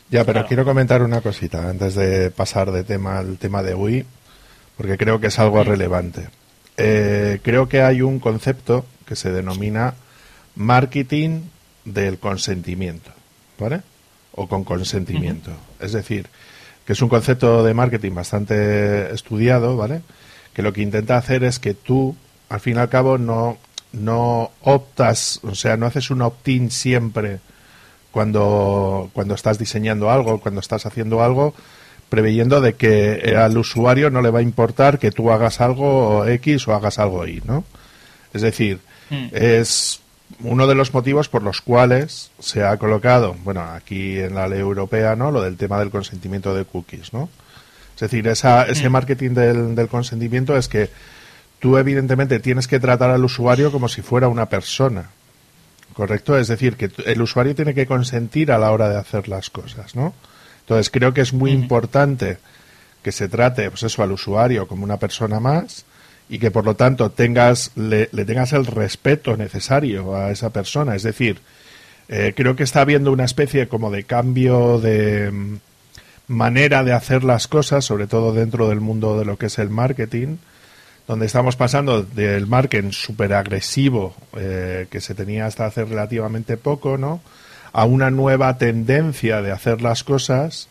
[0.09, 4.05] Ya, pero quiero comentar una cosita antes de pasar de tema al tema de UI,
[4.77, 6.29] porque creo que es algo relevante.
[6.77, 9.95] Eh, creo que hay un concepto que se denomina
[10.55, 11.41] marketing
[11.83, 13.11] del consentimiento,
[13.59, 13.81] ¿vale?
[14.31, 15.51] O con consentimiento.
[15.81, 16.27] Es decir,
[16.87, 20.03] que es un concepto de marketing bastante estudiado, ¿vale?
[20.53, 22.15] Que lo que intenta hacer es que tú,
[22.47, 23.57] al fin y al cabo, no,
[23.91, 27.39] no optas, o sea, no haces un opt-in siempre
[28.09, 31.53] cuando, cuando estás diseñando algo, cuando estás haciendo algo,
[32.07, 36.69] preveyendo de que al usuario no le va a importar que tú hagas algo X
[36.69, 37.65] o hagas algo Y, ¿no?
[38.33, 39.27] Es decir, hmm.
[39.33, 39.99] es
[40.41, 44.59] uno de los motivos por los cuales se ha colocado, bueno, aquí en la ley
[44.59, 45.31] europea, ¿no?
[45.31, 47.29] Lo del tema del consentimiento de cookies, ¿no?
[47.95, 48.91] Es decir, esa, ese mm.
[48.91, 50.89] marketing del, del consentimiento es que
[51.59, 55.09] tú evidentemente tienes que tratar al usuario como si fuera una persona,
[55.93, 56.37] ¿correcto?
[56.37, 59.95] Es decir, que el usuario tiene que consentir a la hora de hacer las cosas,
[59.95, 60.13] ¿no?
[60.61, 62.37] Entonces creo que es muy importante
[63.01, 65.85] que se trate, pues eso, al usuario como una persona más,
[66.29, 70.95] y que por lo tanto tengas le, tengas el respeto necesario a esa persona.
[70.95, 71.39] Es decir,
[72.09, 75.57] eh, creo que está habiendo una especie como de cambio de mm,
[76.27, 79.69] manera de hacer las cosas, sobre todo dentro del mundo de lo que es el
[79.69, 80.37] marketing,
[81.07, 86.97] donde estamos pasando del marketing súper agresivo eh, que se tenía hasta hace relativamente poco,
[86.97, 87.21] ¿no?
[87.77, 90.67] a una nueva tendencia de hacer las cosas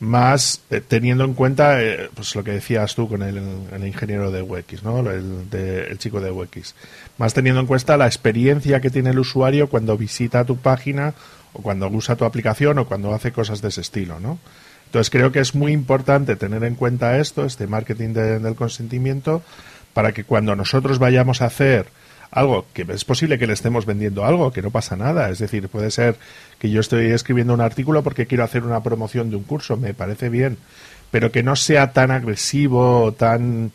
[0.00, 4.42] más eh, teniendo en cuenta eh, pues lo que decías tú con el, ingeniero de
[4.42, 4.98] UX, ¿no?
[5.10, 6.74] El, el, chico de UX.
[7.18, 11.14] Más teniendo en cuenta la experiencia que tiene el usuario cuando visita tu página
[11.52, 14.38] o cuando usa tu aplicación o cuando hace cosas de ese estilo, ¿no?
[14.86, 19.42] Entonces creo que es muy importante tener en cuenta esto, este marketing del consentimiento,
[19.92, 21.86] para que cuando nosotros vayamos a hacer
[22.30, 25.30] algo que es posible que le estemos vendiendo algo, que no pasa nada.
[25.30, 26.16] Es decir, puede ser
[26.58, 29.94] que yo estoy escribiendo un artículo porque quiero hacer una promoción de un curso, me
[29.94, 30.58] parece bien,
[31.10, 33.72] pero que no sea tan agresivo, tan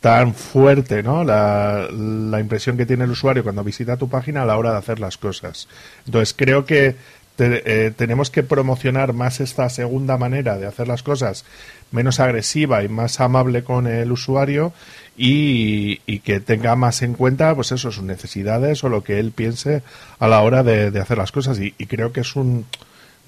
[0.00, 1.22] tan fuerte, ¿no?
[1.22, 4.78] La, la impresión que tiene el usuario cuando visita tu página a la hora de
[4.78, 5.68] hacer las cosas.
[6.04, 6.96] Entonces creo que
[7.38, 11.44] eh, tenemos que promocionar más esta segunda manera de hacer las cosas,
[11.90, 14.72] menos agresiva y más amable con el usuario
[15.16, 19.82] y, que tenga más en cuenta pues eso sus necesidades o lo que él piense
[20.18, 22.66] a la hora de, hacer las cosas y, creo que es un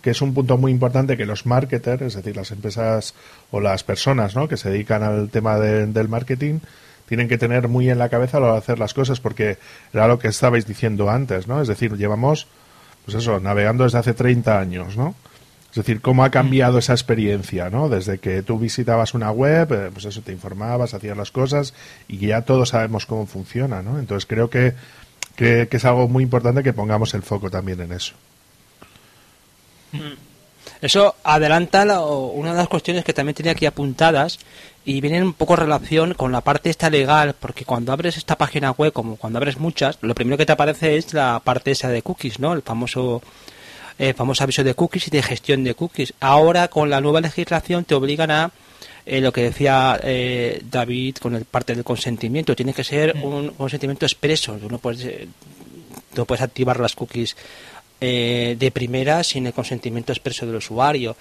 [0.00, 3.14] que es un punto muy importante que los marketers, es decir, las empresas
[3.50, 4.48] o las personas ¿no?
[4.48, 6.60] que se dedican al tema del marketing,
[7.06, 9.56] tienen que tener muy en la cabeza a la hora de hacer las cosas, porque
[9.94, 11.62] era lo que estabais diciendo antes, ¿no?
[11.62, 12.48] Es decir, llevamos,
[13.06, 15.14] pues eso, navegando desde hace 30 años, ¿no?
[15.74, 17.88] Es decir, cómo ha cambiado esa experiencia, ¿no?
[17.88, 21.74] Desde que tú visitabas una web, eh, pues eso, te informabas, hacías las cosas
[22.06, 23.98] y ya todos sabemos cómo funciona, ¿no?
[23.98, 24.74] Entonces creo que,
[25.34, 28.14] que, es algo muy importante que pongamos el foco también en eso.
[29.90, 30.12] Mm.
[30.80, 34.38] Eso adelanta una de las cuestiones que también tenía aquí apuntadas
[34.84, 38.38] y vienen un poco en relación con la parte esta legal, porque cuando abres esta
[38.38, 41.88] página web, como cuando abres muchas, lo primero que te aparece es la parte esa
[41.88, 42.52] de cookies, ¿no?
[42.52, 43.22] El famoso
[43.98, 46.14] eh, famoso aviso de cookies y de gestión de cookies.
[46.20, 48.52] Ahora con la nueva legislación te obligan a
[49.06, 52.56] eh, lo que decía eh, David con el parte del consentimiento.
[52.56, 53.24] Tiene que ser mm.
[53.24, 54.54] un consentimiento expreso.
[54.54, 55.28] Tú no puedes, eh,
[56.16, 57.36] no puedes activar las cookies
[58.00, 61.16] de primera sin el consentimiento expreso del usuario.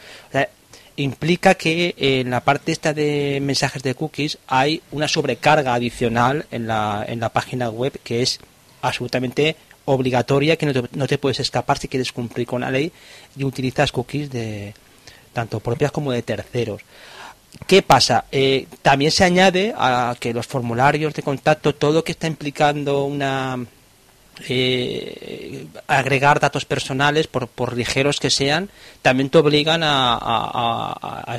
[0.98, 6.68] implica que en la parte esta de mensajes de cookies hay una sobrecarga adicional en
[6.68, 8.42] la, en la página web que es
[8.82, 12.92] absolutamente obligatoria que no te, puedes escapar si quieres cumplir con la ley
[13.36, 14.74] y utilizas cookies de
[15.34, 16.82] tanto propias como de terceros.
[17.68, 18.26] ¿Qué pasa?
[18.32, 23.60] Eh, también se añade a que los formularios de contacto, todo que está implicando una
[24.50, 28.70] eh, agregar datos personales, por, por, ligeros que sean,
[29.04, 31.38] también te obligan a,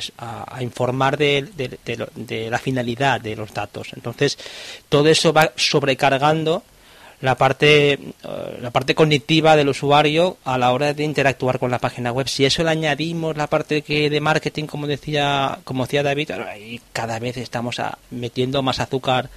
[0.61, 3.89] informar de, de, la finalidad de los datos.
[3.93, 4.37] Entonces,
[4.87, 6.63] todo eso va sobrecargando
[7.21, 7.99] la parte, eh,
[8.61, 12.27] la parte cognitiva del usuario a la hora de interactuar con la página web.
[12.27, 16.81] Si eso le añadimos la parte que de marketing, como decía, como decía David, ahí
[16.93, 19.29] cada vez estamos metiendo más azúcar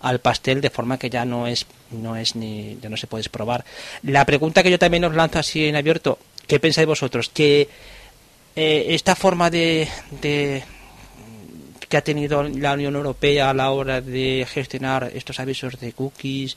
[0.00, 3.28] al pastel de forma que ya no es no es ni ya no se puede
[3.28, 3.64] probar.
[4.02, 7.30] La pregunta que yo también os lanzo así en abierto, ¿qué pensáis vosotros?
[7.32, 7.68] Que
[8.56, 9.88] eh, esta forma de,
[10.20, 10.62] de,
[11.92, 16.56] que ha tenido la Unión Europea a la hora de gestionar estos avisos de cookies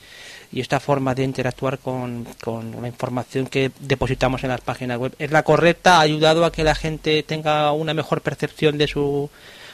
[0.49, 5.13] y esta forma de interactuar con, con la información que depositamos en las páginas web.
[5.19, 9.29] Es la correcta, ha ayudado a que la gente tenga una mejor percepción de su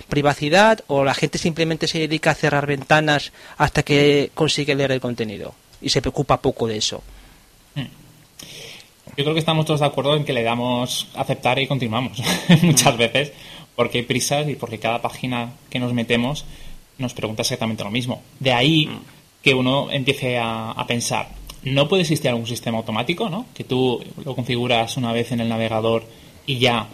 [0.09, 4.99] privacidad o la gente simplemente se dedica a cerrar ventanas hasta que consigue leer el
[4.99, 7.03] contenido y se preocupa poco de eso.
[7.75, 7.85] Hmm.
[9.15, 12.19] Yo creo que estamos todos de acuerdo en que le damos aceptar y continuamos
[12.63, 13.31] muchas veces
[13.75, 16.45] porque hay prisas y porque cada página que nos metemos
[16.97, 18.21] nos pregunta exactamente lo mismo.
[18.39, 18.89] De ahí
[19.41, 21.29] que uno empiece a, pensar,
[21.63, 23.45] ¿no puede existir algún sistema automático, ¿no?
[23.53, 26.03] Que tú lo configuras una vez en el navegador
[26.45, 26.87] y ya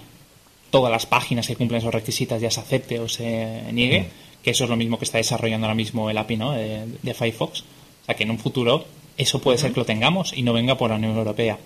[0.70, 4.44] todas las páginas que cumplen esos requisitos ya se acepte o se niegue, mm.
[4.44, 6.52] que eso es lo mismo que está desarrollando ahora mismo el API, ¿no?
[6.54, 7.62] De, Firefox.
[7.62, 8.86] O sea, que en un futuro
[9.18, 11.58] eso puede ser que lo tengamos y no venga por la Unión Europea.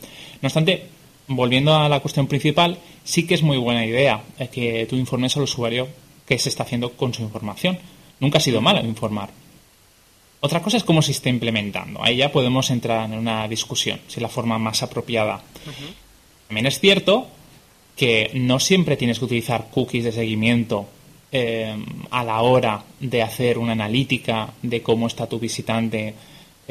[0.41, 0.87] No obstante,
[1.35, 5.43] volviendo a la cuestión principal, sí que es muy buena idea que tú informes al
[5.43, 5.87] usuario
[6.25, 7.77] qué se está haciendo con su información.
[8.19, 9.29] Nunca ha sido malo informar.
[10.39, 12.03] Otra cosa es cómo se está implementando.
[12.03, 15.41] Ahí ya podemos entrar en una discusión, si es la forma más apropiada.
[16.47, 17.27] También es cierto
[17.95, 20.87] que no siempre tienes que utilizar cookies de seguimiento
[21.31, 21.75] eh,
[22.09, 26.15] a la hora de hacer una analítica de cómo está tu visitante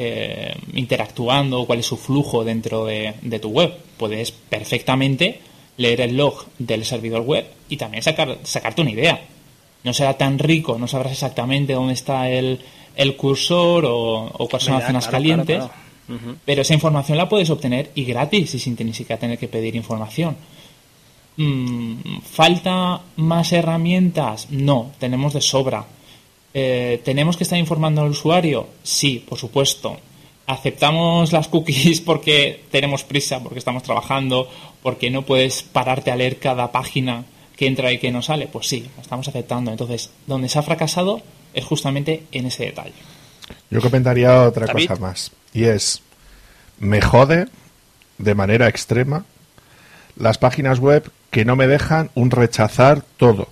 [0.03, 3.71] eh, interactuando, cuál es su flujo dentro de, tu web.
[3.97, 5.39] Puedes perfectamente
[5.77, 9.21] leer el log del servidor web y también sacar, sacarte una idea.
[9.83, 12.59] No será tan rico, no sabrás exactamente dónde está el,
[12.95, 15.63] el cursor o, cuáles son las zonas calientes,
[16.45, 19.75] pero esa información la puedes obtener y gratis y sin ni siquiera tener que pedir
[19.75, 20.35] información.
[21.37, 24.47] Mm, ¿Falta más herramientas?
[24.49, 25.85] No, tenemos de sobra.
[26.53, 28.67] Eh, ¿Tenemos que estar informando al usuario?
[28.83, 29.97] Sí, por supuesto.
[30.47, 34.49] ¿Aceptamos las cookies porque tenemos prisa, porque estamos trabajando,
[34.81, 38.47] porque no puedes pararte a leer cada página que entra y que no sale?
[38.47, 39.71] Pues sí, estamos aceptando.
[39.71, 41.21] Entonces, donde se ha fracasado
[41.53, 42.93] es justamente en ese detalle.
[43.69, 45.31] Yo comentaría otra cosa más.
[45.53, 46.01] Y es,
[46.79, 47.47] me jode
[48.17, 49.25] de manera extrema
[50.15, 53.47] las páginas web que no me dejan un rechazar todo.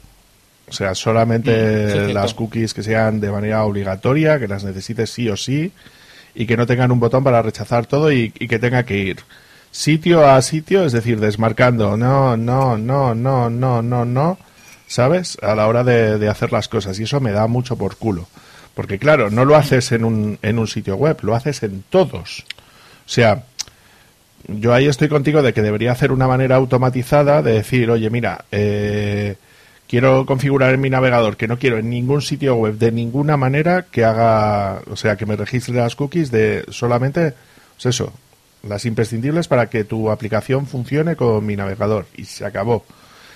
[0.70, 5.30] O sea, solamente mm, las cookies que sean de manera obligatoria, que las necesites sí
[5.30, 5.72] o sí,
[6.36, 9.18] y que no tengan un botón para rechazar todo y, que tenga que ir
[9.72, 14.38] sitio a sitio, es decir, desmarcando, no, no, no, no, no, no, no,
[14.88, 15.38] ¿sabes?
[15.42, 17.00] A la hora de, de hacer las cosas.
[17.00, 18.28] Y eso me da mucho por culo.
[18.74, 22.46] Porque claro, no lo haces en un, en un sitio web, lo haces en todos.
[23.06, 23.44] O sea,
[24.48, 28.46] yo ahí estoy contigo de que debería hacer una manera automatizada de decir, oye, mira,
[28.52, 29.36] eh,
[29.90, 33.88] quiero configurar en mi navegador que no quiero en ningún sitio web de ninguna manera
[33.92, 37.34] que haga, o sea, que me registre las cookies de solamente,
[37.76, 38.14] pues eso,
[38.62, 42.76] las imprescindibles para que tu aplicación funcione con mi navegador y se acabó.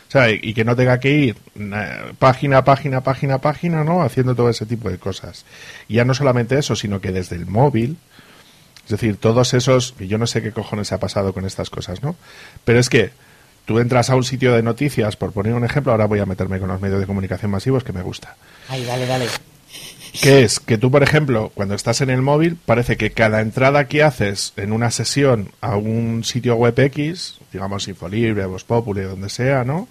[0.08, 1.38] O sea, y que no tenga que ir
[2.20, 4.04] página, página, página, página, ¿no?
[4.04, 5.46] Haciendo todo ese tipo de cosas.
[5.88, 7.98] Y ya no solamente eso, sino que desde el móvil,
[8.86, 12.16] es decir, todos esos, yo no sé qué cojones ha pasado con estas cosas, ¿no?
[12.64, 13.10] Pero es que
[13.66, 16.60] tú entras a un sitio de noticias, por poner un ejemplo, ahora voy a meterme
[16.60, 18.36] con los medios de comunicación masivos que me gusta.
[18.70, 19.28] Ay, dale, dale.
[20.22, 23.88] Que es que tú, por ejemplo, cuando estás en el móvil, parece que cada entrada
[23.88, 29.30] que haces en una sesión a un sitio web X, digamos Infolibre, Voz Populi, donde
[29.30, 29.88] sea, ¿no?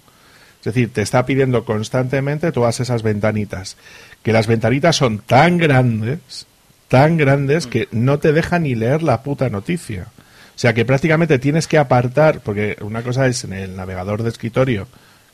[0.59, 3.75] Es decir, te está pidiendo constantemente todas esas ventanitas.
[4.23, 6.47] Que las ventanitas son tan grandes,
[6.87, 10.07] tan grandes, que no te dejan ni leer la puta noticia.
[10.55, 14.29] O sea que prácticamente tienes que apartar, porque una cosa es en el navegador de
[14.29, 14.87] escritorio,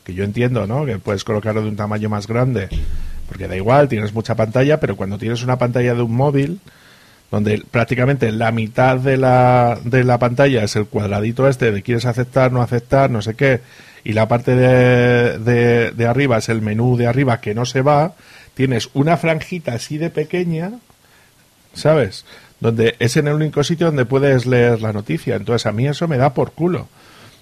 [0.04, 0.86] que yo entiendo, ¿no?
[0.86, 2.68] Que puedes colocarlo de un tamaño más grande,
[3.28, 6.60] porque da igual, tienes mucha pantalla, pero cuando tienes una pantalla de un móvil,
[7.30, 12.06] donde prácticamente la mitad de la, de la pantalla es el cuadradito este de quieres
[12.06, 13.60] aceptar, no aceptar, no sé qué,
[14.02, 17.82] y la parte de, de, de arriba es el menú de arriba que no se
[17.82, 18.14] va,
[18.54, 20.72] tienes una franjita así de pequeña,
[21.74, 22.24] ¿sabes?
[22.60, 25.36] Donde es en el único sitio donde puedes leer la noticia.
[25.36, 26.88] Entonces a mí eso me da por culo.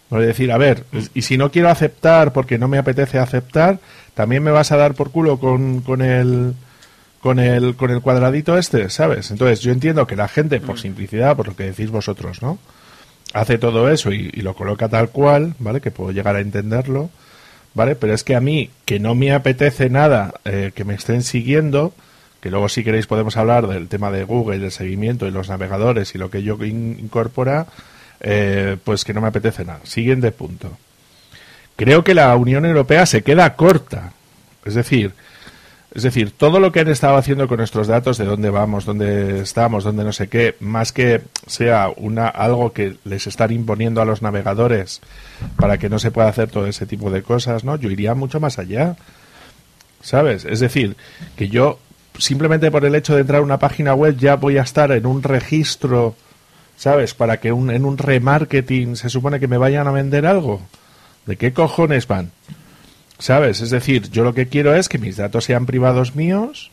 [0.08, 3.78] Por decir, a ver, y si no quiero aceptar porque no me apetece aceptar,
[4.14, 6.54] también me vas a dar por culo con, con el
[7.20, 9.30] con el con el cuadradito este, ¿sabes?
[9.30, 10.78] Entonces yo entiendo que la gente, por mm.
[10.78, 12.58] simplicidad, por lo que decís vosotros, ¿no?
[13.34, 15.82] Hace todo eso y, lo coloca tal cual, ¿vale?
[15.82, 17.10] Que puedo llegar a entenderlo,
[17.74, 17.94] ¿vale?
[17.94, 21.92] Pero es que a mí, que no me apetece nada eh, que me estén siguiendo,
[22.40, 26.14] que luego si queréis podemos hablar del tema de Google, del seguimiento y los navegadores
[26.14, 27.66] y lo que yo incorpora,
[28.20, 29.80] eh, pues que no me apetece nada.
[29.84, 30.76] Siguiente punto.
[31.76, 34.12] Creo que la Unión Europea se queda corta.
[34.64, 35.12] Es decir,
[35.94, 39.40] Es decir, todo lo que han estado haciendo con nuestros datos, de dónde vamos, dónde
[39.40, 44.04] estamos, dónde no sé qué, más que sea una algo que les están imponiendo a
[44.04, 45.00] los navegadores
[45.56, 47.74] para que no se pueda hacer todo ese tipo de cosas, ¿no?
[47.76, 48.96] Yo iría mucho más allá.
[50.02, 50.44] ¿Sabes?
[50.44, 50.94] Es decir,
[51.36, 51.78] que yo
[52.18, 55.06] simplemente por el hecho de entrar a una página web ya voy a estar en
[55.06, 56.14] un registro,
[56.76, 57.14] ¿sabes?
[57.14, 60.60] Para que un, en un remarketing se supone que me vayan a vender algo.
[61.26, 62.30] ¿De qué cojones van?
[63.18, 63.60] ¿Sabes?
[63.60, 66.70] Es decir, yo lo que quiero es que mis datos sean privados míos,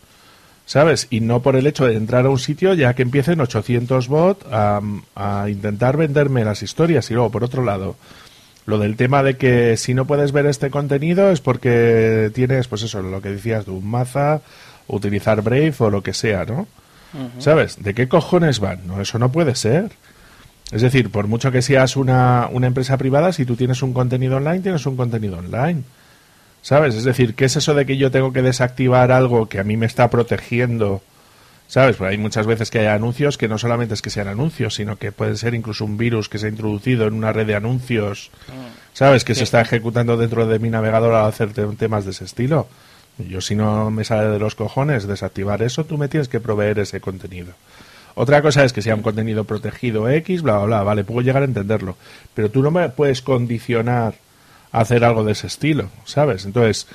[0.66, 1.08] ¿sabes?
[1.10, 4.46] Y no por el hecho de entrar a un sitio ya que empiecen 800 bots
[4.52, 4.82] a,
[5.16, 7.10] a intentar venderme las historias.
[7.10, 7.96] Y luego, por otro lado,
[8.66, 12.82] lo del tema de que si no puedes ver este contenido es porque tienes, pues
[12.82, 14.42] eso, lo que decías de un maza,
[14.88, 16.68] utilizar Brave o lo que sea, ¿no?
[17.40, 17.82] ¿Sabes?
[17.82, 18.86] ¿De qué cojones van?
[18.88, 19.92] No, eso no puede ser.
[20.72, 24.38] Es decir, por mucho que seas una, una empresa privada, si tú tienes un contenido
[24.38, 25.84] online, tienes un contenido online.
[26.62, 26.96] ¿Sabes?
[26.96, 29.78] Es decir, ¿qué es eso de que yo tengo que desactivar algo que a mí
[29.78, 31.02] me está protegiendo?
[31.68, 31.96] ¿Sabes?
[31.96, 34.98] Pues hay muchas veces que hay anuncios que no solamente es que sean anuncios, sino
[34.98, 38.32] que puede ser incluso un virus que se ha introducido en una red de anuncios,
[38.94, 39.24] ¿sabes?
[39.24, 42.68] Que se está ejecutando dentro de mi navegador al hacer temas de ese estilo.
[43.18, 46.80] Yo si no me sale de los cojones desactivar eso, tú me tienes que proveer
[46.80, 47.54] ese contenido.
[48.16, 51.42] Otra cosa es que sea un contenido protegido X, bla, bla, bla, vale, puedo llegar
[51.42, 51.98] a entenderlo.
[52.34, 54.16] Pero tú no me puedes condicionar
[54.72, 56.46] hacer algo de ese estilo, ¿sabes?
[56.46, 56.88] Entonces,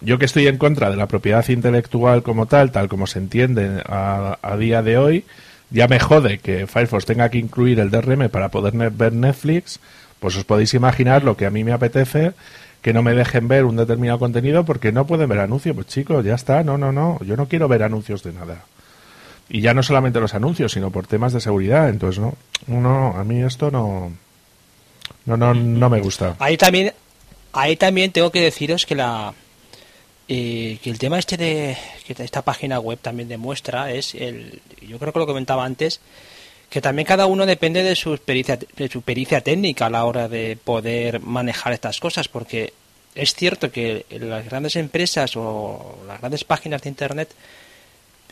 [0.00, 3.82] yo que estoy en contra de la propiedad intelectual como tal, tal como se entiende
[3.86, 5.24] a, a día de hoy,
[5.70, 9.80] ya me jode que Firefox tenga que incluir el DRM para poder ver Netflix,
[10.20, 12.32] pues os podéis imaginar lo que a mí me apetece
[12.84, 15.74] que no me dejen ver un determinado contenido porque no pueden ver anuncios.
[15.74, 18.66] Pues chicos, ya está, no, no, no, yo no quiero ver anuncios de nada.
[19.48, 21.88] Y ya no solamente los anuncios, sino por temas de seguridad.
[21.88, 22.34] Entonces, no,
[22.66, 24.12] no, a mí esto no,
[25.24, 26.36] no, no, no me gusta.
[26.38, 26.92] Ahí también,
[27.54, 29.32] ahí también tengo que deciros que la
[30.28, 34.98] eh, que el tema este de que esta página web también demuestra es el yo
[34.98, 36.00] creo que lo comentaba antes
[36.74, 40.26] que también cada uno depende de su pericia de su pericia técnica a la hora
[40.26, 42.72] de poder manejar estas cosas porque
[43.14, 47.30] es cierto que las grandes empresas o las grandes páginas de internet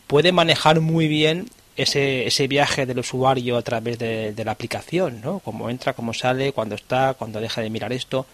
[0.08, 5.38] pueden manejar muy bien ese, ese viaje del usuario a través de, la aplicación, ¿no?
[5.38, 8.26] Cómo entra, cómo sale, cuándo está, cuando deja de mirar esto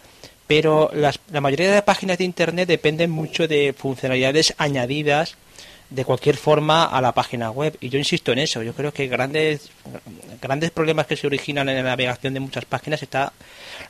[0.47, 5.37] pero las, la mayoría de páginas de Internet dependen mucho de funcionalidades añadidas
[5.91, 7.77] de cualquier forma a la página web.
[7.81, 8.63] Y yo insisto en eso.
[8.63, 9.71] Yo creo que grandes,
[10.41, 13.33] grandes problemas que se originan en la navegación de muchas páginas está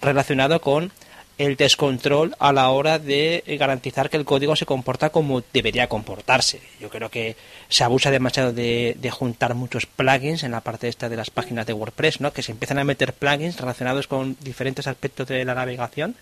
[0.00, 0.92] relacionado con
[1.38, 6.61] el descontrol a la hora de garantizar que el código se comporta como debería comportarse.
[6.80, 7.37] Yo creo que
[7.68, 11.64] se abusa demasiado de, de, juntar muchos plugins en la parte esta de las páginas
[11.64, 12.32] de WordPress, ¿no?
[12.32, 16.16] Que se empiezan a meter plugins relacionados con diferentes aspectos de la navegación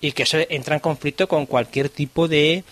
[0.00, 2.64] y que eso entra en conflicto con cualquier tipo de,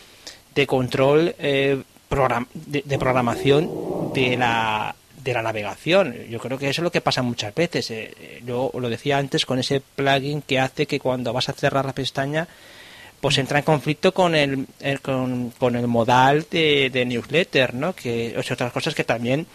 [0.55, 1.81] de control eh,
[2.15, 6.15] program, de, de, programación de la, de la navegación.
[6.29, 7.91] Yo creo que eso es lo que pasa muchas veces.
[7.91, 11.85] Eh, yo lo decía antes con ese plugin que hace que cuando vas a cerrar
[11.85, 12.47] la pestaña
[13.21, 17.95] pues entra en conflicto con el, el con, con, el modal de, de, newsletter, ¿no?
[17.95, 19.47] Que es otras cosas que también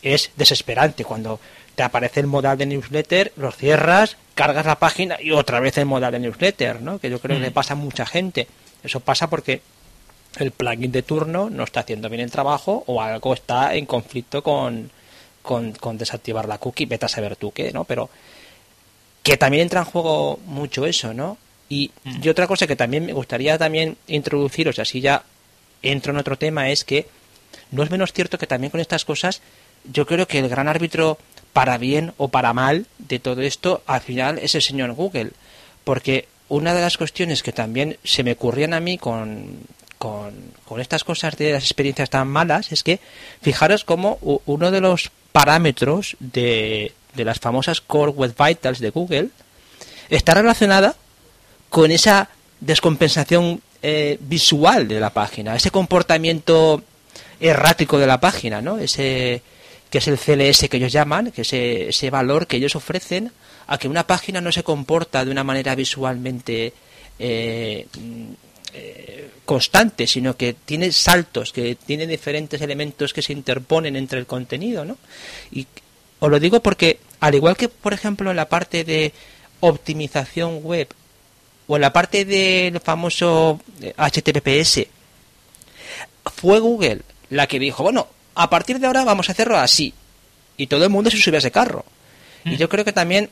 [0.00, 1.40] es desesperante cuando
[1.74, 5.86] te aparece el modal de newsletter, lo cierras, cargas la página y otra vez el
[5.86, 7.00] modal de newsletter, ¿no?
[7.00, 7.40] Que yo creo mm.
[7.40, 8.46] que le pasa a mucha gente.
[8.84, 9.60] Eso pasa porque
[10.38, 14.42] el plugin de turno no está haciendo bien el trabajo o algo está en conflicto
[14.42, 14.90] con,
[15.42, 17.84] con, con desactivar la cookie, vete a saber tú qué, ¿no?
[17.84, 18.10] Pero
[19.22, 21.38] que también entra en juego mucho eso, ¿no?
[21.68, 22.20] Y, mm.
[22.22, 25.24] y otra cosa que también me gustaría también introducir, o sea, si ya
[25.82, 27.06] entro en otro tema, es que
[27.70, 29.40] no es menos cierto que también con estas cosas
[29.92, 31.18] yo creo que el gran árbitro
[31.52, 35.30] para bien o para mal de todo esto al final es el señor Google.
[35.84, 39.60] Porque una de las cuestiones que también se me ocurrían a mí con,
[39.98, 43.00] con, con estas cosas de las experiencias tan malas es que
[43.42, 49.28] fijaros como uno de los parámetros de, de las famosas Core Web Vitals de Google
[50.08, 50.94] está relacionada
[51.68, 52.28] con esa
[52.60, 56.82] descompensación eh, visual de la página, ese comportamiento
[57.40, 58.78] errático de la página, ¿no?
[58.78, 59.42] Ese,
[59.90, 63.32] que es el CLS que ellos llaman, que es ese, ese valor que ellos ofrecen
[63.66, 66.72] a que una página no se comporta de una manera visualmente
[67.18, 67.86] eh,
[68.78, 74.26] eh, constante, sino que tiene saltos, que tiene diferentes elementos que se interponen entre el
[74.26, 74.98] contenido, ¿no?
[75.50, 75.66] Y
[76.18, 79.12] os lo digo porque, al igual que, por ejemplo, en la parte de
[79.60, 80.88] optimización web
[81.66, 83.60] o en la parte del famoso
[83.96, 84.86] HTTPS,
[86.34, 87.00] fue Google
[87.30, 89.94] la que dijo, bueno, a partir de ahora vamos a hacerlo así.
[90.58, 91.86] Y todo el mundo se sube a ese carro.
[92.44, 92.52] Mm.
[92.52, 93.30] Y yo creo que también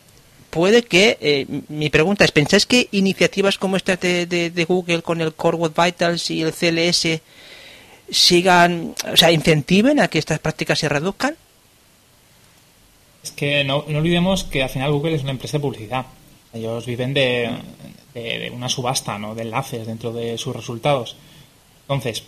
[0.55, 5.03] puede que, eh, mi pregunta es, ¿pensáis que iniciativas como esta de, de, de, Google
[5.03, 7.21] con el Core Web Vitals y el CLS
[8.09, 11.35] sigan, o sea, incentiven a que estas prácticas se reduzcan?
[13.25, 16.07] Es que no, no olvidemos que al final Google es una empresa de publicidad.
[16.53, 17.51] Ellos viven de,
[18.15, 19.35] de, una subasta, ¿no?
[19.35, 21.17] De enlaces dentro de sus resultados.
[21.83, 22.23] Entonces,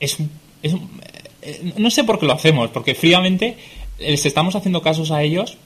[0.00, 0.16] es,
[0.62, 0.74] es
[1.42, 3.58] eh, no sé por qué lo hacemos, porque fríamente
[3.98, 5.58] les estamos haciendo casos a ellos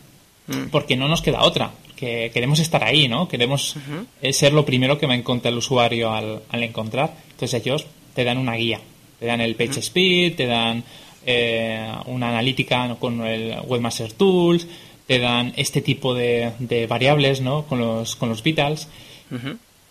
[0.47, 0.71] mm.
[0.71, 3.27] porque no nos queda otra, que queremos estar ahí, ¿no?
[3.27, 3.77] Queremos
[4.23, 7.15] eh, ser lo primero que va a encontrar el usuario al, al encontrar.
[7.31, 8.81] Entonces ellos te dan una guía,
[9.19, 10.85] te dan el page speed, te dan
[11.25, 14.69] eh, una analítica con el Webmaster Tools,
[15.07, 17.67] te dan este tipo de, de variables, ¿no?
[17.67, 18.89] Con los, con los vitals.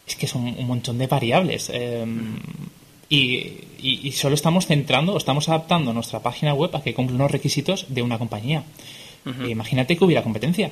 [0.07, 1.69] Es que son un montón de variables.
[1.73, 2.37] Em,
[3.09, 3.51] y,
[3.81, 8.01] y, solo estamos centrando, estamos adaptando nuestra página web a que cumpla unos requisitos de
[8.01, 8.63] una compañía.
[9.47, 10.71] Imagínate que hubiera competencia,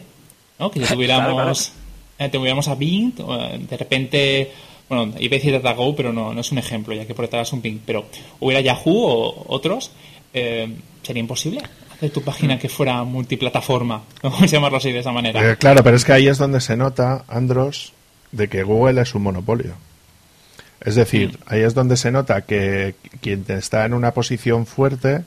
[0.60, 0.70] ¿no?
[0.70, 1.72] Que si tuviéramos,
[2.20, 4.52] eh, tuviéramos a Bing, eh, de repente,
[4.88, 7.48] bueno, iba a decir DataGo, pero no, no es un ejemplo, ya que por detrás
[7.48, 8.06] es un Bing, pero
[8.40, 9.92] hubiera Yahoo o otros,
[10.34, 15.12] eh, sería imposible hacer tu página que fuera multiplataforma, vamos a llamarlo así de esa
[15.12, 15.56] manera.
[15.56, 17.94] claro, pero es que ahí es donde se nota, Andros,
[18.32, 19.76] de que Google es un monopolio.
[20.84, 21.54] Es decir, mm.
[21.54, 25.24] ahí es donde se nota que quien está en una posición fuerte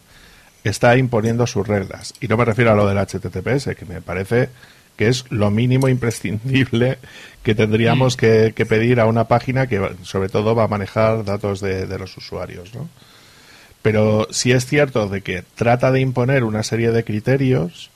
[0.68, 2.14] está imponiendo sus reglas.
[2.20, 4.48] Y no me refiero a lo del HTTPS, que me parece
[4.96, 6.98] que es lo mínimo imprescindible
[7.42, 8.18] que tendríamos mm.
[8.54, 12.16] que, pedir a una página que sobre todo va a manejar datos de, de los
[12.16, 12.74] usuarios.
[12.74, 12.88] ¿no?
[13.82, 17.90] Pero sí es cierto de que trata de imponer una serie de criterios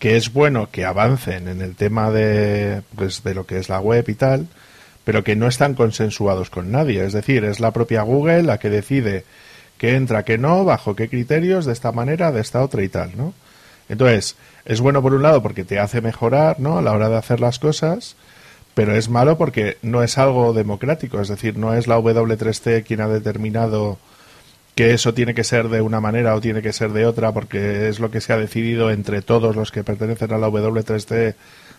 [0.00, 3.80] que es bueno que avancen en el tema de, pues, de lo que es la
[3.80, 4.48] web y tal,
[5.04, 7.04] pero que no están consensuados con nadie.
[7.04, 9.24] Es decir, es la propia Google la que decide
[9.80, 13.16] qué entra, qué no, bajo qué criterios, de esta manera, de esta otra y tal,
[13.16, 13.32] ¿no?
[13.88, 16.76] Entonces, es bueno por un lado porque te hace mejorar, ¿no?
[16.76, 18.14] A la hora de hacer las cosas,
[18.74, 23.00] pero es malo porque no es algo democrático, es decir, no es la W3C quien
[23.00, 23.98] ha determinado
[24.74, 27.88] que eso tiene que ser de una manera o tiene que ser de otra, porque
[27.88, 31.34] es lo que se ha decidido entre todos los que pertenecen a la W3C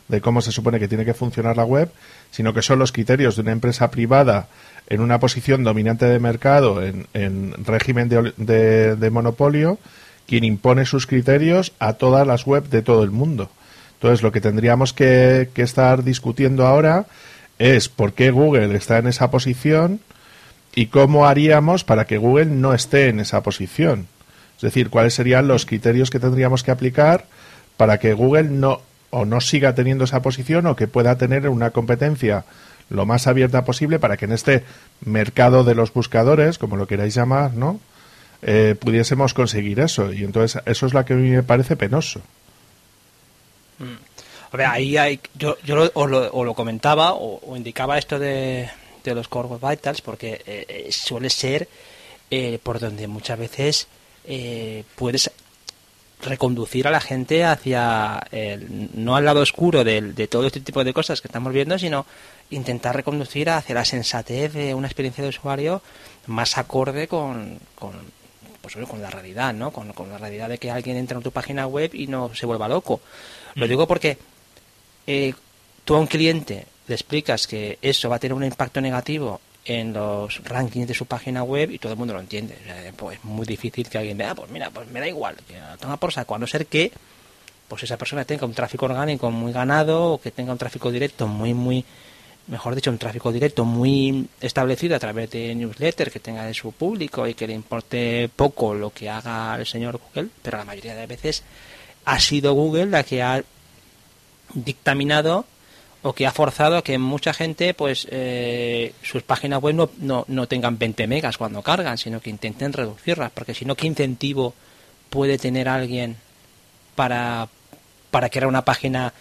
[0.07, 1.91] de cómo se supone que tiene que funcionar la web,
[2.31, 4.47] sino que son los criterios de una empresa privada
[4.87, 9.77] en una posición dominante de mercado, en, régimen de, monopolio,
[10.27, 13.49] quien impone sus criterios a todas las webs de todo el mundo.
[13.93, 17.05] Entonces, lo que tendríamos que, que estar discutiendo ahora
[17.59, 19.99] es por qué Google está en esa posición
[20.73, 24.07] y cómo haríamos para que Google no esté en esa posición.
[24.55, 27.25] Es decir, cuáles serían los criterios que tendríamos que aplicar
[27.77, 31.69] para que Google no o no siga teniendo esa posición o que pueda tener una
[31.69, 32.45] competencia
[32.89, 34.63] lo más abierta posible para que en este
[35.05, 37.79] mercado de los buscadores, como lo queráis llamar, ¿no?
[38.41, 40.11] Eh, pudiésemos conseguir eso.
[40.11, 42.21] Y entonces eso es lo que a mí me parece penoso.
[43.79, 44.59] Mm.
[44.65, 48.69] ahí hay, yo, yo lo, o, lo, comentaba o, indicaba esto de,
[49.03, 51.67] de los Core Vitals porque eh, eh, suele ser
[52.63, 53.87] por donde muchas veces
[54.95, 55.29] puedes
[56.21, 60.83] reconducir a la gente hacia el, no al lado oscuro de, de, todo este tipo
[60.83, 62.05] de cosas que estamos viendo, sino
[62.51, 65.81] intentar reconducir hacia la sensatez de una experiencia de usuario
[66.27, 67.93] más acorde con, con,
[68.61, 69.71] pues, con la realidad, ¿no?
[69.71, 72.67] Con, la realidad de que alguien entra en tu página web y no se vuelva
[72.67, 73.01] loco.
[73.55, 73.69] Lo mm.
[73.69, 74.17] digo porque
[75.07, 75.33] eh,
[75.83, 79.93] tú a un cliente le explicas que eso va a tener un impacto negativo en
[79.93, 82.57] los rankings de su página web y todo el mundo lo entiende.
[82.95, 85.35] pues es muy difícil que alguien vea, pues mira, pues me da igual,
[85.79, 86.91] toma por saco, a no ser que
[87.67, 91.25] pues esa persona tenga un tráfico orgánico muy ganado o que tenga un tráfico directo
[91.25, 91.85] muy, muy,
[92.47, 96.73] mejor dicho, un tráfico directo muy establecido a través de newsletter que tenga de su
[96.73, 100.95] público y que le importe poco lo que haga el señor Google, pero la mayoría
[100.95, 101.43] de veces
[102.03, 103.41] ha sido Google la que ha
[104.53, 105.45] dictaminado
[106.03, 110.25] o que ha forzado a que mucha gente pues eh, sus páginas web no, no,
[110.27, 114.53] no, tengan 20 megas cuando cargan, sino que intenten reducirlas, porque si no, ¿qué incentivo
[115.09, 116.17] puede tener alguien
[116.95, 117.47] para,
[118.09, 119.13] para crear una página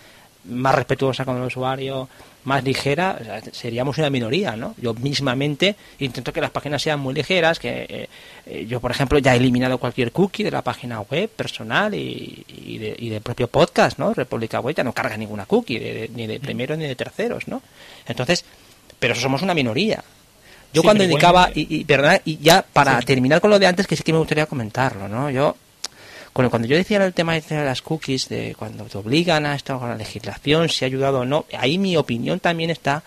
[0.44, 2.08] más respetuosa con el usuario,
[2.44, 3.18] más ligera,
[3.52, 4.74] seríamos una minoría, ¿no?
[4.80, 8.08] Yo mismamente intento que las páginas sean muy ligeras, que eh,
[8.46, 12.44] eh, yo, por ejemplo, ya he eliminado cualquier cookie de la página web personal y,
[12.48, 14.14] y, de, y del propio podcast, ¿no?
[14.14, 17.62] República Web ya no carga ninguna cookie, ni de primero ni de terceros, ¿no?
[18.06, 18.44] Entonces,
[18.98, 20.02] pero somos una minoría.
[20.72, 21.86] Yo cuando indicaba, y, y,
[22.24, 25.28] y ya para terminar con lo de antes, que sí que me gustaría comentarlo, ¿no?
[25.30, 25.56] Yo
[26.32, 29.88] cuando yo decía el tema de las cookies, de cuando te obligan a esto, a
[29.88, 33.02] la legislación, si ha ayudado o no, ahí mi opinión también está.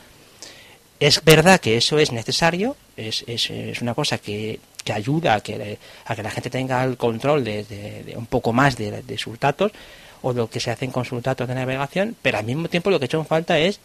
[1.00, 5.42] Es verdad que eso es necesario, es, es, es una cosa que, que ayuda a
[5.42, 9.40] que, a que la gente tenga el control de, de, un poco más de, sus
[9.40, 9.72] datos
[10.22, 13.00] o lo que se hacen con sus datos de navegación, pero al mismo tiempo lo
[13.00, 13.80] que he hecho en falta es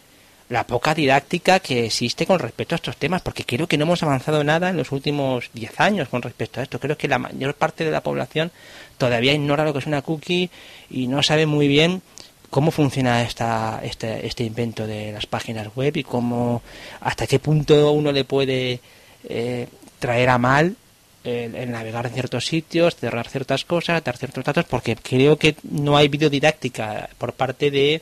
[0.47, 4.01] la poca didáctica que existe con respecto a estos temas, porque creo que no hemos
[4.01, 6.79] avanzado nada en los últimos 10 años con respecto a esto.
[6.79, 8.51] Creo que la mayor parte de la población
[8.99, 10.51] todavía ignora lo que es una cookie
[10.91, 12.03] y no sabe muy bien
[12.51, 16.61] cómo funciona esta, este, este invento de las páginas web y cómo
[17.01, 18.79] hasta qué punto uno le puede
[19.27, 19.67] eh,
[19.99, 20.75] traer a mal
[21.23, 25.97] el, navegar en ciertos sitios, cerrar ciertas cosas, dar ciertos datos, porque creo que no
[25.97, 28.01] hay videodidáctica por parte de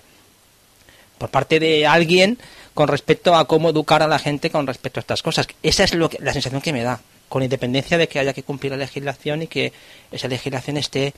[1.18, 2.38] por parte de alguien
[2.76, 5.48] con respecto a cómo educar a la gente con respecto a estas cosas.
[5.64, 8.44] Esa es lo que, la sensación que me da, con independencia de que haya que
[8.44, 9.74] cumplir la legislación y que
[10.12, 11.14] esa legislación esté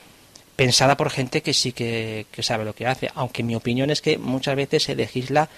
[0.55, 3.10] pensada por gente que sí que, que sabe lo que hace.
[3.16, 5.49] Aunque mi opinión es que muchas veces se legisla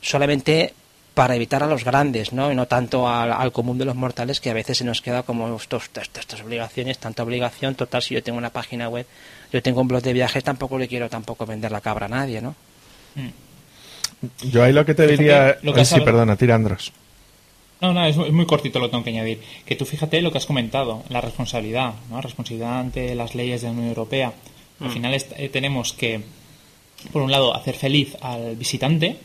[0.00, 0.74] solamente
[1.14, 2.50] para evitar a los grandes, ¿no?
[2.50, 5.54] Y no tanto al, común de los mortales que a veces se nos queda como
[5.56, 9.06] estos, estas obligaciones, tanta obligación, total, si yo tengo una página web,
[9.52, 12.40] yo tengo un blog de viajes, tampoco le quiero tampoco vender la cabra a nadie,
[12.40, 12.54] ¿no?
[14.42, 15.58] Yo ahí lo que te diría...
[15.62, 16.92] Lo que sí, perdona, tira Andros.
[17.82, 19.40] No, no, es muy, cortito lo tengo que añadir.
[19.66, 22.20] Que tú fíjate lo que has comentado, la responsabilidad, ¿no?
[22.20, 24.32] Responsabilidad ante las leyes de la Unión Europea.
[24.78, 24.92] Al mm.
[24.92, 26.20] final eh, tenemos que,
[27.12, 29.16] por un lado, hacer feliz al visitante,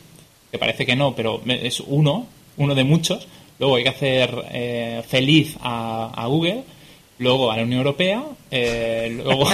[0.50, 3.28] que parece que no, pero es uno, uno de muchos.
[3.60, 6.64] Luego hay que hacer eh, feliz a, Google,
[7.18, 9.46] luego a la Unión Europea, eh, luego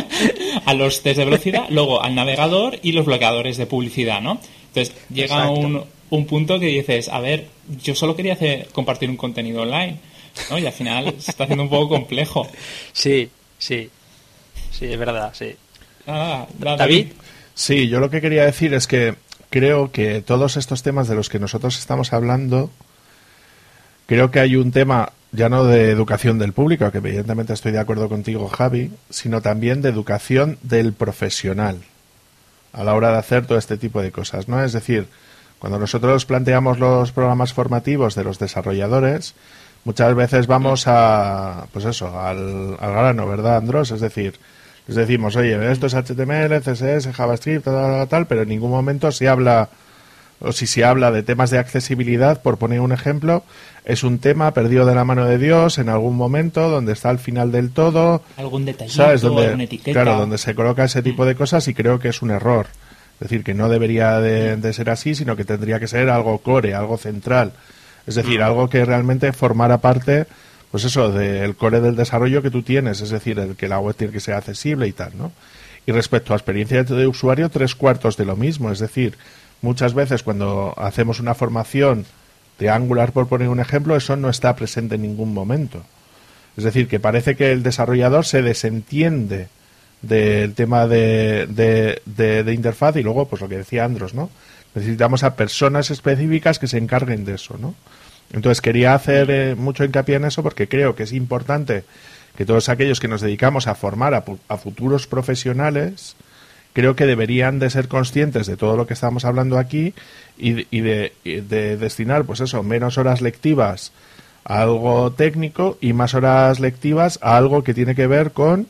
[0.64, 4.40] a los test de velocidad, luego al navegador y los bloqueadores de publicidad, ¿no?
[4.68, 7.46] Entonces llega un, un, punto que dices, a ver,
[7.82, 9.98] yo solo quería hacer, compartir un contenido online,
[10.50, 10.58] ¿no?
[10.58, 12.48] Y al final se está haciendo un poco complejo.
[12.92, 13.90] Sí, sí,
[14.70, 15.54] sí, es verdad, sí.
[16.06, 17.08] Ah, David.
[17.54, 19.14] Sí, yo lo que quería decir es que
[19.50, 22.70] creo que todos estos temas de los que nosotros estamos hablando,
[24.06, 27.80] creo que hay un tema ya no de educación del público, que evidentemente estoy de
[27.80, 31.82] acuerdo contigo, Javi, sino también de educación del profesional
[32.72, 34.62] a la hora de hacer todo este tipo de cosas, ¿no?
[34.62, 35.06] Es decir,
[35.58, 39.34] cuando nosotros planteamos los programas formativos de los desarrolladores,
[39.84, 43.90] muchas veces vamos a, pues eso, al, al grano, ¿verdad, Andros?
[43.90, 44.38] Es decir,
[44.88, 49.28] les decimos, oye, esto es HTML, CSS, JavaScript, tal, tal, pero en ningún momento se
[49.28, 49.68] habla,
[50.40, 53.42] o si se habla de temas de accesibilidad, por poner un ejemplo,
[53.84, 57.18] es un tema perdido de la mano de Dios en algún momento, donde está al
[57.18, 58.22] final del todo.
[58.38, 59.92] Algún detallito, Donde, etiqueta.
[60.02, 62.68] Claro, donde se coloca ese tipo de cosas y creo que es un error.
[63.20, 66.38] Es decir, que no debería de, de ser así, sino que tendría que ser algo
[66.38, 67.52] core, algo central.
[68.06, 70.26] Es decir, algo que realmente formara parte
[70.70, 73.96] pues eso, del core del desarrollo que tú tienes, es decir, el que la web
[73.96, 75.32] tiene que ser accesible y tal, ¿no?
[75.86, 79.16] Y respecto a experiencia de usuario, tres cuartos de lo mismo, es decir,
[79.62, 82.04] muchas veces cuando hacemos una formación
[82.58, 85.82] de Angular, por poner un ejemplo, eso no está presente en ningún momento.
[86.58, 89.48] Es decir, que parece que el desarrollador se desentiende
[90.02, 94.30] del tema de, de, de, interfaz y luego, pues lo que decía Andros, ¿no?
[94.74, 97.74] Necesitamos a personas específicas que se encarguen de eso, ¿no?
[98.32, 101.84] Entonces quería hacer eh, mucho hincapié en eso porque creo que es importante
[102.36, 106.14] que todos aquellos que nos dedicamos a formar a, futuros profesionales,
[106.72, 109.92] creo que deberían de ser conscientes de todo lo que estamos hablando aquí
[110.36, 113.90] y, de, de, destinar, pues eso, menos horas lectivas
[114.44, 118.68] a algo técnico y más horas lectivas a algo que tiene que ver con,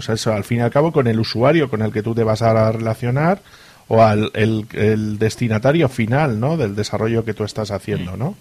[0.00, 2.24] pues eso, al fin y al cabo, con el usuario con el que tú te
[2.24, 3.42] vas a relacionar
[3.86, 6.56] o al el, destinatario final, ¿no?
[6.56, 8.34] Del desarrollo que tú estás haciendo, ¿no?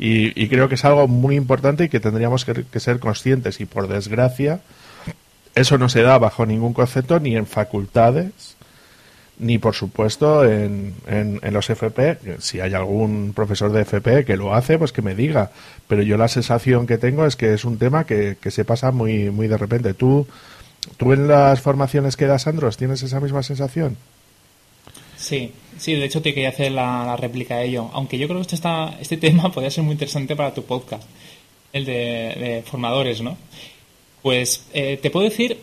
[0.00, 3.60] Y, creo que es algo muy importante y que tendríamos que, ser conscientes.
[3.60, 4.60] Y por desgracia,
[5.54, 8.56] eso no se da bajo ningún concepto, ni en facultades,
[9.38, 12.18] ni por supuesto en, en, los FP.
[12.40, 15.52] Si hay algún profesor de FP que lo hace, pues que me diga.
[15.86, 18.90] Pero yo la sensación que tengo es que es un tema que, que se pasa
[18.90, 19.94] muy, muy de repente.
[19.94, 20.26] ¿Tú,
[20.96, 23.96] ¿Tú en las formaciones que das, Andros, tienes esa misma sensación?
[25.16, 27.90] Sí, sí, de hecho te quería hacer la, réplica de ello.
[27.92, 28.68] Aunque yo creo que este,
[29.00, 31.04] este tema podría ser muy interesante para tu podcast,
[31.72, 33.36] el de, formadores, ¿no?
[34.22, 35.58] Pues eh, te puedo decir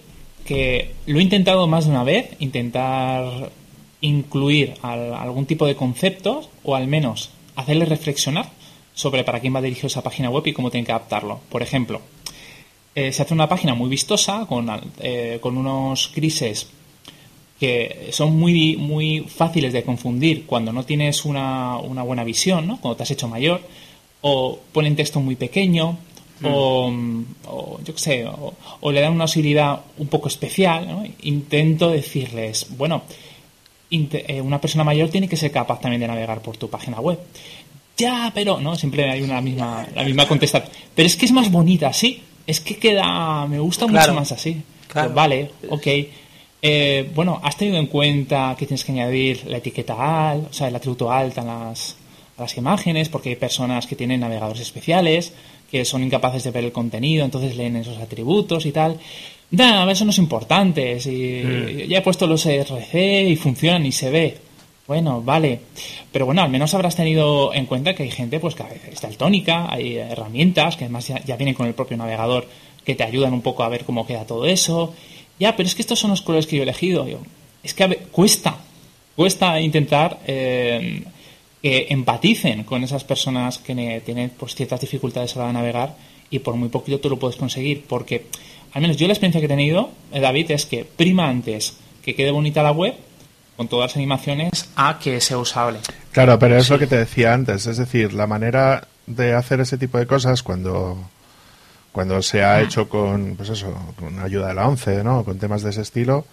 [0.46, 3.52] que lo he intentado más de una vez, intentar
[4.02, 8.50] incluir algún tipo de conceptos o al menos hacerles reflexionar
[8.94, 11.40] sobre para quién va dirigido esa página web y cómo tienen que adaptarlo.
[11.50, 12.02] Por ejemplo,
[12.96, 14.70] eh, se hace una página muy vistosa con,
[15.00, 16.68] eh, con unos grises
[17.60, 22.80] que son muy, muy fáciles de confundir cuando no tienes una, una buena visión, ¿no?
[22.82, 23.62] cuando te has hecho mayor,
[24.22, 25.98] o ponen texto muy pequeño,
[26.42, 26.46] mm.
[26.46, 31.14] o, yo qué sé, o, le dan una utilidad un poco especial.
[31.22, 33.04] Intento decirles, bueno,
[33.92, 37.20] eh, una persona mayor tiene que ser capaz también de navegar por tu página web.
[37.96, 40.72] Ya, pero no, siempre hay una misma, la misma contestación.
[40.96, 42.22] Pero es que es más bonita así.
[42.46, 44.62] Es que queda, me gusta mucho más así.
[44.92, 45.88] Pues vale, ok.
[46.66, 50.70] Eh, bueno, ¿has tenido en cuenta que tienes que añadir la etiqueta al, o sea,
[50.70, 51.98] el atributo alt en las,
[52.38, 55.34] las imágenes, porque hay personas que tienen navegadores especiales,
[55.70, 58.98] que son incapaces de ver el contenido, entonces leen esos atributos y tal.
[59.52, 61.00] Da, eso no es importante.
[61.00, 61.90] Si mm.
[61.90, 64.38] Ya he puesto los RC y funcionan y se ve.
[64.86, 65.62] Bueno, vale.
[66.12, 69.72] Pero bueno, al menos habrás tenido en cuenta que hay gente pues que es daltónica,
[69.72, 72.48] hay herramientas que además ya, vienen con el propio navegador
[72.84, 74.94] que te ayudan un poco a ver cómo queda todo eso.
[75.40, 77.08] Ya, pero es que estos son los colores que yo he elegido.
[77.64, 78.58] es que cuesta,
[79.16, 81.04] cuesta intentar eh,
[81.62, 85.96] que empaticen con esas personas que tienen pues, ciertas dificultades a la hora de navegar
[86.30, 87.86] y por muy poquito tú lo puedes conseguir.
[87.88, 88.26] Porque,
[88.74, 92.16] al menos yo la experiencia que he tenido, eh, David, es que prima antes que
[92.16, 92.96] quede bonita la web
[93.58, 95.80] con todas las animaciones a que sea usable.
[96.12, 99.78] Claro, pero es lo que te decía antes, es decir, la manera de hacer ese
[99.78, 101.10] tipo de cosas cuando
[101.92, 105.24] cuando se ha hecho con pues eso, con ayuda de la ONCE, ¿no?
[105.24, 106.26] Con temas de ese estilo,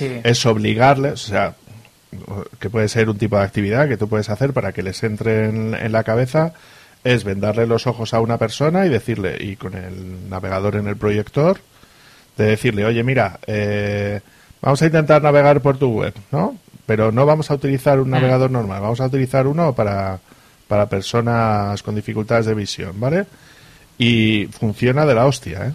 [0.00, 1.54] es obligarles, o sea,
[2.58, 5.46] que puede ser un tipo de actividad que tú puedes hacer para que les entre
[5.46, 6.52] en, la cabeza,
[7.02, 10.96] es vendarle los ojos a una persona y decirle, y con el navegador en el
[10.96, 11.60] proyector,
[12.36, 14.20] de decirle, oye, mira, eh,
[14.60, 16.58] vamos a intentar navegar por tu web, ¿no?
[16.86, 18.12] Pero no vamos a utilizar un mm.
[18.12, 20.18] navegador normal, vamos a utilizar uno para,
[20.68, 23.26] para personas con dificultades de visión, ¿vale?
[23.98, 25.72] Y funciona de la hostia, ¿eh?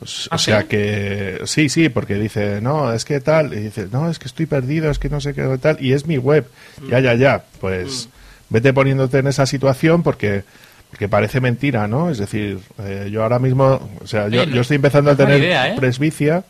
[0.00, 4.10] O ¿Ah, sea que sí, sí, porque dice, no, es que tal, y dice, no,
[4.10, 6.46] es que estoy perdido, es que no sé qué tal, y es mi web.
[6.82, 6.88] Mm.
[6.90, 8.52] Ya, ya, ya, pues mm.
[8.52, 10.44] vete poniéndote en esa situación porque
[10.90, 12.08] porque parece mentira, ¿no?
[12.08, 15.74] Es decir, eh, yo ahora mismo, o sea, yo, yo estoy empezando a tener ¿eh?
[15.76, 16.44] presbicia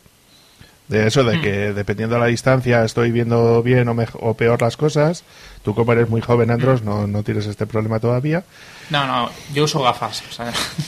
[0.87, 1.41] de eso, de hmm.
[1.41, 5.23] que dependiendo de la distancia estoy viendo bien o, o peor las cosas.
[5.63, 6.85] Tú como eres muy joven, Andros, hmm.
[6.85, 8.43] no, no tienes este problema todavía.
[8.89, 10.23] No, no, yo uso gafas.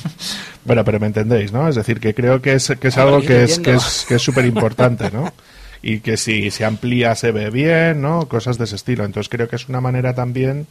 [0.66, 1.68] bueno, pero me entendéis, ¿no?
[1.68, 4.22] Es decir, que creo que es, que es algo que es, que es que es
[4.22, 5.32] súper importante, ¿no?
[5.82, 8.28] y que si se amplía se ve bien, ¿no?
[8.28, 9.04] Cosas de ese estilo.
[9.04, 10.68] Entonces creo que es una manera también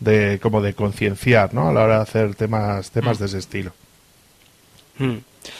[0.00, 1.68] de como de concienciar, ¿no?
[1.68, 3.20] A la hora de hacer temas temas hmm.
[3.20, 3.72] de ese estilo.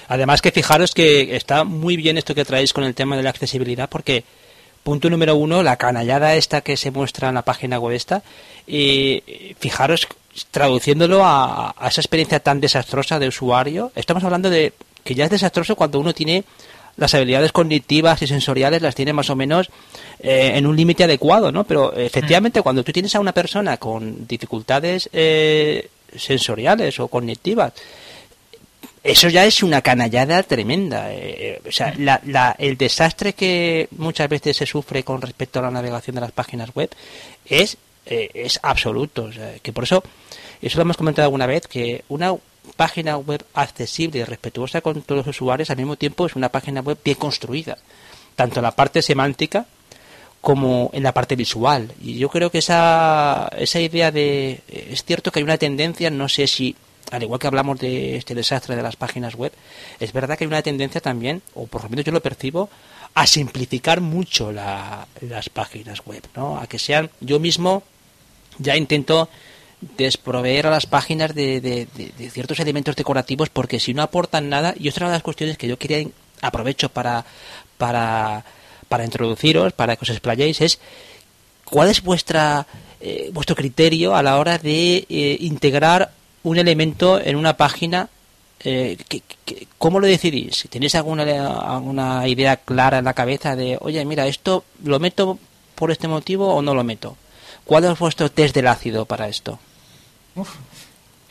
[0.08, 3.30] Además que fijaros que está muy bien esto que traéis con el tema de la
[3.30, 4.24] accesibilidad porque
[4.82, 8.22] punto número uno, la canallada esta que se muestra en la página web esta,
[8.66, 9.22] y
[9.58, 10.08] fijaros
[10.50, 14.72] traduciéndolo a, esa experiencia tan desastrosa de usuario, estamos hablando de
[15.04, 16.44] que ya es desastroso cuando uno tiene
[16.96, 19.70] las habilidades cognitivas y sensoriales las tiene más o menos
[20.20, 21.64] eh, en un límite adecuado, ¿no?
[21.64, 22.62] Pero efectivamente mm.
[22.62, 27.72] cuando tú tienes a una persona con dificultades eh, sensoriales o cognitivas
[29.04, 31.12] eso ya es una canallada tremenda.
[31.12, 35.62] Eh, eh, o sea, la, el desastre que muchas veces se sufre con respecto a
[35.62, 36.90] la navegación de las páginas web
[37.44, 37.76] es,
[38.06, 39.24] eh, es absoluto.
[39.24, 40.04] O sea, que por eso,
[40.60, 42.34] eso lo hemos comentado alguna vez, que una
[42.76, 46.80] página web accesible y respetuosa con todos los usuarios al mismo tiempo es una página
[46.80, 47.78] web bien construida.
[48.36, 49.66] Tanto en la parte semántica
[50.40, 51.92] como en la parte visual.
[52.00, 54.60] Y yo creo que esa, esa idea de...
[54.68, 56.76] Es cierto que hay una tendencia, no sé si
[57.10, 59.52] al igual que hablamos de este desastre de las páginas web,
[60.00, 62.70] es verdad que hay una tendencia también, o por lo menos yo lo percibo,
[63.14, 66.58] a simplificar mucho las páginas web, ¿no?
[66.58, 67.82] A que sean, yo mismo
[68.58, 69.28] ya intento
[69.96, 71.88] desproveer a las páginas de,
[72.32, 75.78] ciertos elementos decorativos porque si no aportan nada, y otra de las cuestiones que yo
[75.78, 76.06] quería
[76.40, 77.24] aprovecho para,
[77.76, 78.44] para,
[78.88, 80.78] para introduciros, para que os explayéis, es
[81.64, 82.66] cuál es vuestra
[83.00, 88.08] eh, vuestro criterio a la hora de eh, integrar un elemento en una página,
[88.64, 88.96] eh,
[89.78, 90.66] ¿cómo lo decidís?
[90.70, 91.22] ¿Tenéis alguna,
[91.58, 95.38] alguna idea clara en la cabeza de, oye, mira, esto lo meto
[95.74, 97.16] por este motivo o no lo meto?
[97.64, 99.58] ¿Cuál es vuestro test del ácido para esto?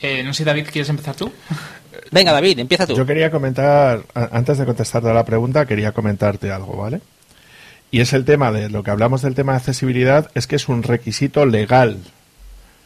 [0.00, 1.30] Eh, no sé, David, ¿quieres empezar tú?
[2.10, 2.94] Venga, David, empieza tú.
[2.94, 7.00] Yo quería comentar, antes de contestarte a la pregunta, quería comentarte algo, ¿vale?
[7.90, 10.68] Y es el tema de lo que hablamos del tema de accesibilidad, es que es
[10.68, 11.98] un requisito legal.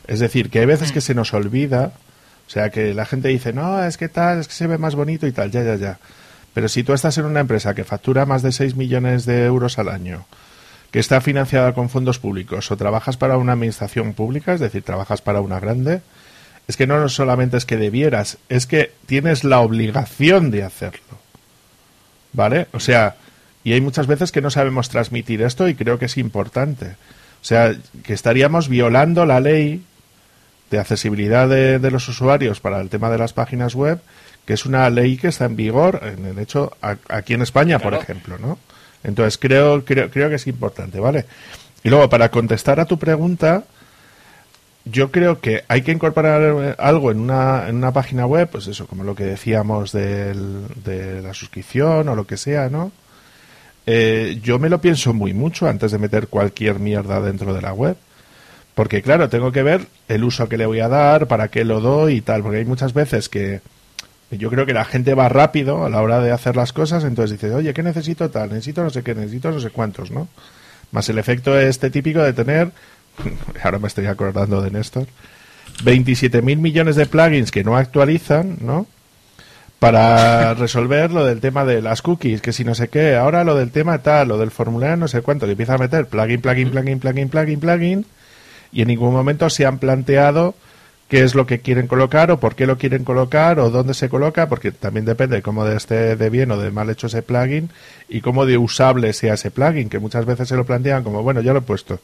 [0.09, 1.03] Es decir, que hay veces que mm.
[1.03, 1.93] se nos olvida
[2.47, 4.95] o sea, que la gente dice, no, es que tal, es que se ve más
[4.95, 5.99] bonito y tal, ya, ya, ya.
[6.55, 9.79] Pero si tú estás en una empresa que factura más de 6 millones de euros
[9.79, 10.27] al año,
[10.91, 15.21] que está financiada con fondos públicos, o trabajas para una administración pública, es decir, trabajas
[15.21, 16.01] para una grande,
[16.69, 21.19] es que no solamente es que debieras, es que tienes la obligación de hacerlo.
[22.33, 22.69] ¿Vale?
[22.73, 23.17] O sea,
[23.65, 26.97] y hay muchas veces que no sabemos transmitir esto y creo que es importante.
[27.43, 27.75] O sea,
[28.05, 29.85] que estaríamos violando la ley
[30.71, 34.01] de accesibilidad de, los usuarios para el tema de las páginas web,
[34.45, 36.77] que es una ley que está en vigor en el hecho
[37.09, 38.59] aquí en España, por ejemplo, ¿no?
[39.05, 41.27] Entonces creo, creo, creo que es importante, ¿vale?
[41.85, 43.65] Y luego, para contestar a tu pregunta,
[44.85, 48.87] yo creo que hay que incorporar algo en una, en una página web, pues eso,
[48.87, 52.93] como lo que decíamos del, de la suscripción o lo que sea, ¿no?
[53.87, 57.73] Eh, yo me lo pienso muy mucho antes de meter cualquier mierda dentro de la
[57.73, 57.97] web
[58.77, 61.81] Porque claro, tengo que ver el uso que le voy a dar, para qué lo
[61.81, 63.63] doy y tal, porque hay muchas veces que
[64.31, 67.41] yo creo que la gente va rápido a la hora de hacer las cosas, entonces
[67.41, 68.51] dice, oye, ¿qué necesito tal?
[68.51, 70.29] Necesito no sé qué, necesito no sé cuántos, ¿no?
[70.93, 72.71] Más el efecto este típico de tener,
[73.65, 75.07] ahora me estoy acordando de Néstor,
[75.83, 78.87] 27 mil millones de plugins que no actualizan, ¿no?
[79.79, 83.55] Para resolver lo del tema de las cookies, que si no sé qué, ahora lo
[83.55, 86.71] del tema tal, lo del formulario no sé cuánto, que empieza a meter plugin, plugin,
[86.71, 88.07] plugin, plugin, plugin, plugin,
[88.73, 90.55] y en ningún momento se han planteado
[91.09, 94.09] qué es lo que quieren colocar o por qué lo quieren colocar o dónde se
[94.09, 97.71] coloca, porque también depende de cómo esté de bien o de mal hecho ese plugin
[98.09, 101.41] y cómo de usable sea ese plugin, que muchas veces se lo plantean como, bueno,
[101.41, 102.01] ya lo he puesto.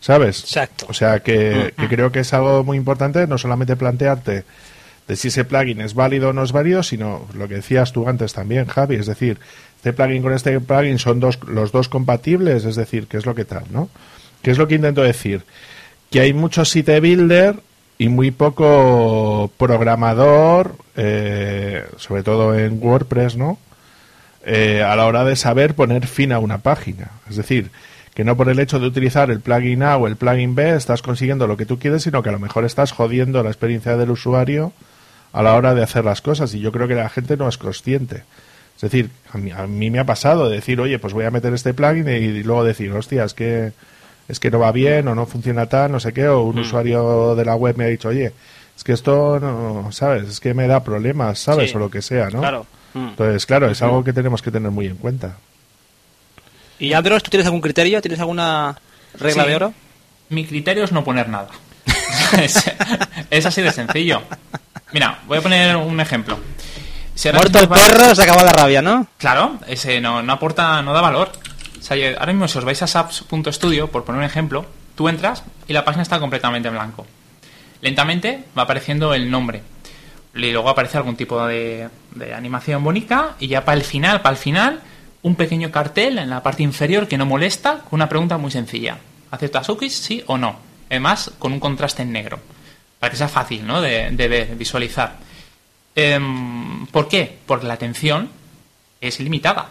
[0.00, 0.40] ¿Sabes?
[0.40, 0.86] Exacto.
[0.88, 4.44] O sea que, que creo que es algo muy importante no solamente plantearte
[5.08, 8.08] de si ese plugin es válido o no es válido, sino lo que decías tú
[8.08, 9.38] antes también, Javi, es decir,
[9.76, 13.34] este plugin con este plugin son dos, los dos compatibles, es decir, ¿qué es lo
[13.34, 13.88] que tal, no?
[14.42, 15.44] ¿Qué es lo que intento decir?
[16.10, 17.60] Que hay muchos site builder
[17.98, 23.58] y muy poco programador, eh, sobre todo en WordPress, ¿no?
[24.44, 27.10] Eh, a la hora de saber poner fin a una página.
[27.28, 27.70] Es decir,
[28.14, 31.02] que no por el hecho de utilizar el plugin A o el plugin B estás
[31.02, 34.10] consiguiendo lo que tú quieres, sino que a lo mejor estás jodiendo la experiencia del
[34.10, 34.72] usuario
[35.32, 36.54] a la hora de hacer las cosas.
[36.54, 38.22] Y yo creo que la gente no es consciente.
[38.76, 41.52] Es decir, a mí, a me ha pasado de decir, oye, pues voy a meter
[41.52, 43.72] este plugin y, luego decir, hostia, es que
[44.28, 46.60] es que no va bien o no funciona tal, no sé qué, o un Mm.
[46.60, 48.32] usuario de la web me ha dicho, oye,
[48.76, 50.28] es que esto no, ¿sabes?
[50.28, 51.70] Es que me da problemas, ¿sabes?
[51.70, 51.76] Sí.
[51.76, 52.40] O lo que sea, ¿no?
[52.40, 52.66] Claro.
[52.94, 53.08] Mm.
[53.08, 55.36] Entonces, claro, es algo que tenemos que tener muy en cuenta.
[56.78, 58.00] ¿Y Andros, tú tienes algún criterio?
[58.00, 58.76] ¿Tienes alguna
[59.18, 59.48] regla Sí.
[59.48, 59.74] de oro?
[60.28, 61.48] Mi criterio es no poner nada.
[62.40, 62.70] es,
[63.30, 64.22] es así de sencillo.
[64.92, 66.38] Mira, voy a poner un ejemplo.
[67.14, 69.06] Si Muerto el perro, se acaba la rabia, ¿no?
[69.18, 71.32] Claro, ese no, no aporta, no da valor.
[71.90, 75.84] Ahora mismo si os vais a saps.studio, por poner un ejemplo, tú entras y la
[75.84, 77.06] página está completamente en blanco.
[77.80, 79.62] Lentamente va apareciendo el nombre.
[80.34, 81.88] Y luego aparece algún tipo de,
[82.34, 84.80] animación bonita y ya para el final, para el final,
[85.22, 88.98] un pequeño cartel en la parte inferior que no molesta con una pregunta muy sencilla.
[89.30, 89.94] ¿Aceptas cookies?
[89.94, 90.56] ¿Sí o no?
[90.90, 92.38] Además, con un contraste en negro.
[92.98, 93.80] Para que sea fácil, ¿no?
[93.80, 95.16] De, de ver, visualizar.
[95.94, 97.38] Em, ¿Por qué?
[97.46, 98.30] Porque la atención
[99.00, 99.70] es limitada.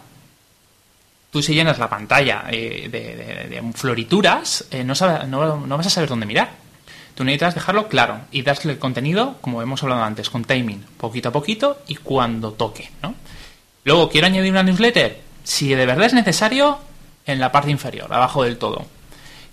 [1.32, 5.89] Tú si llenas la pantalla eh, de, florituras, eh, no, sabe- no- no vas a
[5.89, 6.51] saber dónde mirar.
[7.15, 11.30] Tú necesitas dejarlo claro y darle el contenido, como hemos hablado antes, con timing, poquito
[11.30, 12.89] a poquito y cuando toque.
[13.01, 13.15] ¿no?
[13.84, 15.19] Luego, quiero añadir una newsletter.
[15.43, 16.78] Si de verdad es necesario,
[17.25, 18.86] en la parte inferior, abajo del todo.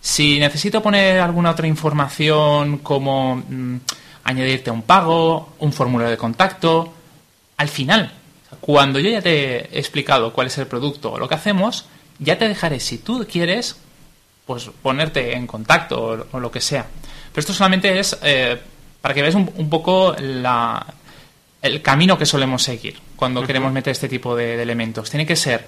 [0.00, 3.76] Si necesito poner alguna otra información como mm,
[4.24, 6.92] añadirte un pago, un formulario de contacto,
[7.56, 8.12] al final,
[8.60, 11.86] cuando yo ya te he explicado cuál es el producto o lo que hacemos,
[12.18, 13.76] ya te dejaré, si tú quieres,
[14.46, 16.86] pues ponerte en contacto o, o lo que sea.
[17.32, 18.58] Pero esto solamente es eh,
[19.00, 20.86] para que veas un, un poco la,
[21.62, 25.10] el camino que solemos seguir cuando queremos meter este tipo de, de elementos.
[25.10, 25.66] Tiene que ser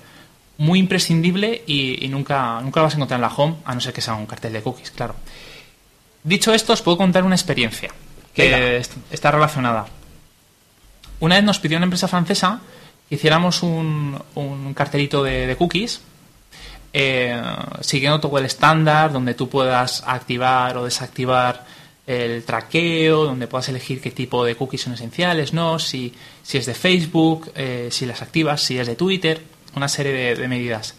[0.59, 3.80] muy imprescindible y, y nunca, nunca lo vas a encontrar en la home, a no
[3.80, 5.14] ser que sea un cartel de cookies, claro.
[6.22, 7.91] Dicho esto, os puedo contar una experiencia
[8.34, 8.87] que Venga.
[9.11, 9.87] está relacionada.
[11.21, 12.61] Una vez nos pidió una empresa francesa
[13.09, 16.01] que hiciéramos un, un cartelito de, cookies
[16.93, 17.43] eh,
[17.81, 21.64] siguiendo todo el estándar donde tú puedas activar o desactivar
[22.07, 26.67] el traqueo, donde puedas elegir qué tipo de cookies son esenciales, no, si, si es
[26.67, 29.43] de Facebook, eh, si las activas, si es de Twitter,
[29.75, 30.95] una serie de, medidas.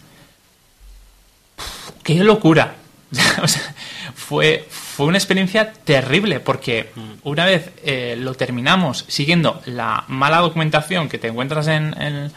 [2.04, 2.76] ¡Qué locura!
[4.16, 6.90] fue, fue una experiencia terrible porque
[7.24, 12.32] una vez eh, lo terminamos siguiendo la mala documentación que te encuentras en, en-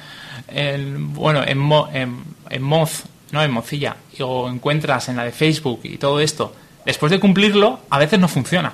[0.49, 5.33] en- bueno en, Mo- en, en Moz, no en Mozilla, o encuentras en la de
[5.33, 6.55] Facebook y todo esto,
[6.85, 8.73] después de cumplirlo, a veces no funciona.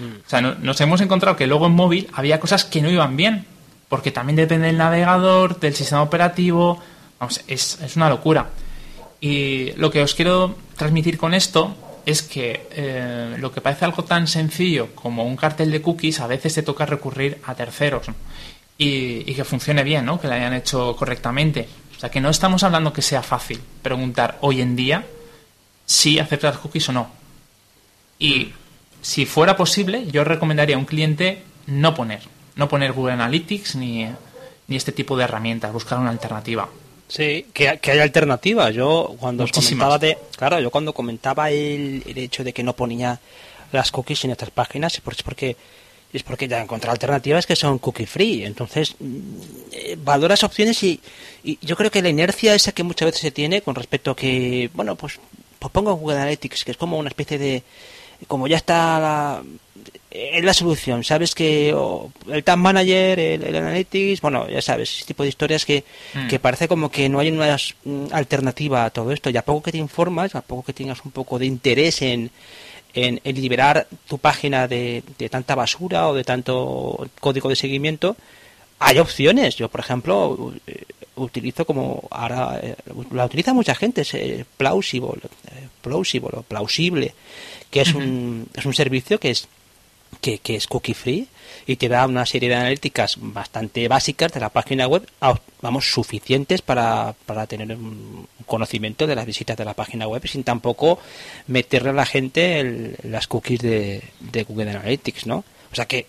[0.00, 3.16] O sea, no- nos hemos encontrado que luego en móvil había cosas que no iban
[3.16, 3.44] bien,
[3.88, 6.80] porque también depende del navegador, del sistema operativo,
[7.20, 8.48] vamos, es, es una locura.
[9.20, 11.76] Y lo que os quiero transmitir con esto
[12.06, 16.26] es que eh, lo que parece algo tan sencillo como un cartel de cookies, a
[16.26, 18.06] veces te toca recurrir a terceros
[18.78, 20.20] y que funcione bien, ¿no?
[20.20, 21.68] que lo hayan hecho correctamente.
[21.96, 25.06] O sea, que no estamos hablando que sea fácil preguntar hoy en día
[25.86, 27.10] si aceptas cookies o no.
[28.18, 28.52] Y
[29.00, 32.22] si fuera posible, yo recomendaría a un cliente no poner,
[32.56, 34.08] no poner Google Analytics ni,
[34.66, 36.68] ni este tipo de herramientas, buscar una alternativa.
[37.12, 38.74] Sí, que, que hay alternativas.
[38.74, 42.72] Yo cuando os comentaba de, claro, yo cuando comentaba el, el hecho de que no
[42.72, 43.20] ponía
[43.70, 45.54] las cookies en estas páginas, es porque
[46.10, 48.46] es porque ya encontré alternativas que son cookie free.
[48.46, 49.18] Entonces, mm,
[49.72, 51.00] eh, valoras opciones y,
[51.44, 54.16] y yo creo que la inercia esa que muchas veces se tiene con respecto a
[54.16, 55.20] que, bueno, pues,
[55.58, 57.62] pues pongo Google Analytics, que es como una especie de
[58.26, 59.42] como ya está la,
[60.10, 61.04] es la solución.
[61.04, 61.74] Sabes que
[62.28, 66.28] el Tag Manager, el, Analytics, bueno, ya sabes, ese tipo de historias que, mm.
[66.28, 67.56] que parece como que no hay una
[68.12, 69.30] alternativa a todo esto.
[69.30, 72.30] Y a poco que te informas, a poco que tengas un poco de interés en,
[72.94, 78.16] en, liberar tu página de, de, tanta basura o de tanto código de seguimiento,
[78.78, 79.56] hay opciones.
[79.56, 80.84] Yo, por ejemplo, eh,
[81.16, 82.76] utilizo como ahora eh,
[83.12, 85.22] la utiliza mucha gente, es eh, plausible,
[85.80, 87.14] plausible, plausible,
[87.70, 89.48] que es un, es un servicio que es
[90.20, 91.28] que, es cookie free
[91.66, 95.06] y te da una serie de analíticas bastante básicas de la página web,
[95.60, 100.44] vamos, suficientes para, para tener un conocimiento de las visitas de la página web sin
[100.44, 100.98] tampoco
[101.46, 105.44] meterle a la gente las cookies de, de Google Analytics, ¿no?
[105.70, 106.06] O sea que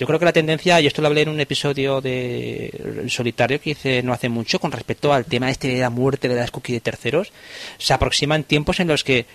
[0.00, 3.70] yo creo que la tendencia, y esto lo hablé en un episodio de solitario que
[3.70, 6.76] hice no hace mucho con respecto al tema este de la muerte de las cookies
[6.76, 7.32] de terceros,
[7.76, 9.26] se aproximan tiempos en los que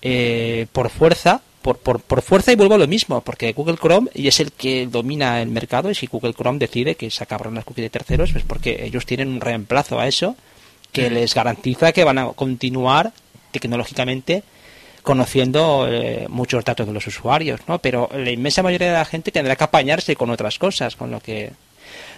[0.00, 4.10] eh, por fuerza por, por, por, fuerza y vuelvo a lo mismo, porque Google Chrome
[4.12, 7.54] y es el que domina el mercado y si Google Chrome decide que se acabarán
[7.54, 10.36] las cookies de terceros, pues porque ellos tienen un reemplazo a eso
[10.92, 13.14] que les garantiza que van a continuar
[13.50, 14.42] tecnológicamente
[15.02, 17.78] conociendo eh, muchos datos de los usuarios, ¿no?
[17.78, 21.20] Pero la inmensa mayoría de la gente tendrá que apañarse con otras cosas, con lo
[21.20, 21.50] que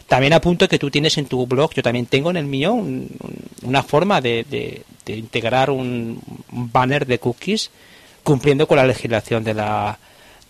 [0.09, 2.75] también apunto que tú tienes en tu blog, yo también tengo en el mío
[3.63, 7.71] una forma de, de, integrar un banner de cookies
[8.27, 9.97] cumpliendo con la legislación de la,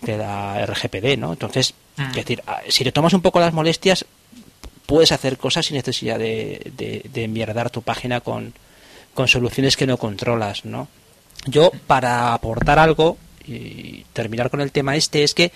[0.01, 1.33] de la RGPD, ¿no?
[1.33, 2.09] Entonces, mm.
[2.09, 4.03] es decir, ah, si te tomas un poco las molestias,
[4.87, 8.51] puedes hacer cosas sin necesidad de, de, de mierdar tu página con,
[9.13, 10.87] con soluciones que no controlas, ¿no?
[11.45, 15.51] Yo, para aportar algo y terminar con el tema este, es que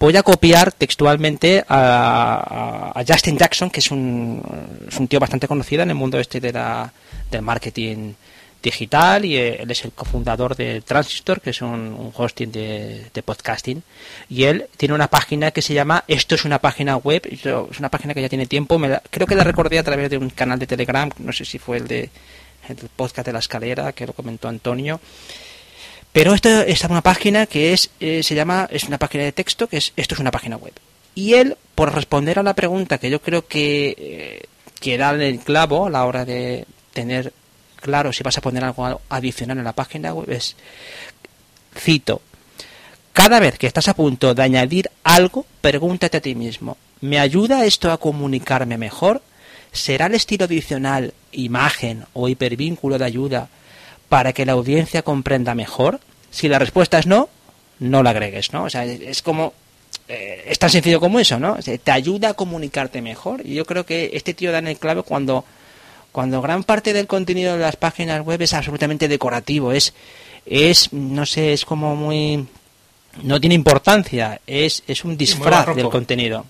[0.00, 4.42] voy a copiar textualmente a, a Justin Jackson, que es un,
[4.88, 6.90] es un tío bastante conocido en el mundo este de la,
[7.30, 8.14] del marketing
[8.62, 13.82] digital y eh, él es el cofundador de Transistor, que es un, hosting de, podcasting.
[14.28, 17.22] Y él tiene una página que se llama Esto es una página web.
[17.30, 18.78] Es una página que ya tiene tiempo.
[18.78, 21.10] Me creo que la recordé a través de un canal de Telegram.
[21.18, 22.10] No sé si fue el de
[22.68, 25.00] el podcast de la escalera, que lo comentó Antonio.
[26.12, 29.68] Pero esto es una página que es eh, se llama es una página de texto
[29.68, 30.72] que es esto es una página web.
[31.14, 34.42] Y él por responder a la pregunta que yo creo que eh,
[34.80, 37.32] que da el clavo a la hora de tener
[37.80, 40.56] claro si vas a poner algo adicional en la página web es,
[41.76, 42.22] cito,
[43.12, 47.64] cada vez que estás a punto de añadir algo, pregúntate a ti mismo, ¿me ayuda
[47.64, 49.22] esto a comunicarme mejor?
[49.72, 53.48] ¿Será el estilo adicional, imagen o hipervínculo de ayuda
[54.08, 56.00] para que la audiencia comprenda mejor?
[56.30, 57.28] Si la respuesta es no,
[57.78, 58.64] no la agregues, ¿no?
[58.64, 59.52] O sea, es como
[60.08, 61.56] eh, es tan sencillo como eso, ¿no?
[61.56, 63.42] te ayuda a comunicarte mejor.
[63.44, 65.44] Y yo creo que este tío da en el clave cuando
[66.12, 69.94] cuando gran parte del contenido de las páginas web es absolutamente decorativo, es,
[70.46, 72.46] es no sé, es como muy...
[73.22, 76.46] no tiene importancia, es, es un disfraz del contenido.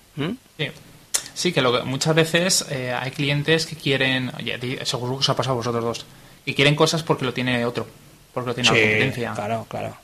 [1.34, 1.52] Sí.
[1.52, 5.54] que, lo muchas veces eh, hay clientes que quieren, oye, seguro que os ha pasado
[5.54, 6.06] a vosotros dos,
[6.44, 7.86] y quieren cosas porque lo tiene otro,
[8.32, 9.32] porque lo tiene la competencia.
[9.34, 9.96] Claro, claro.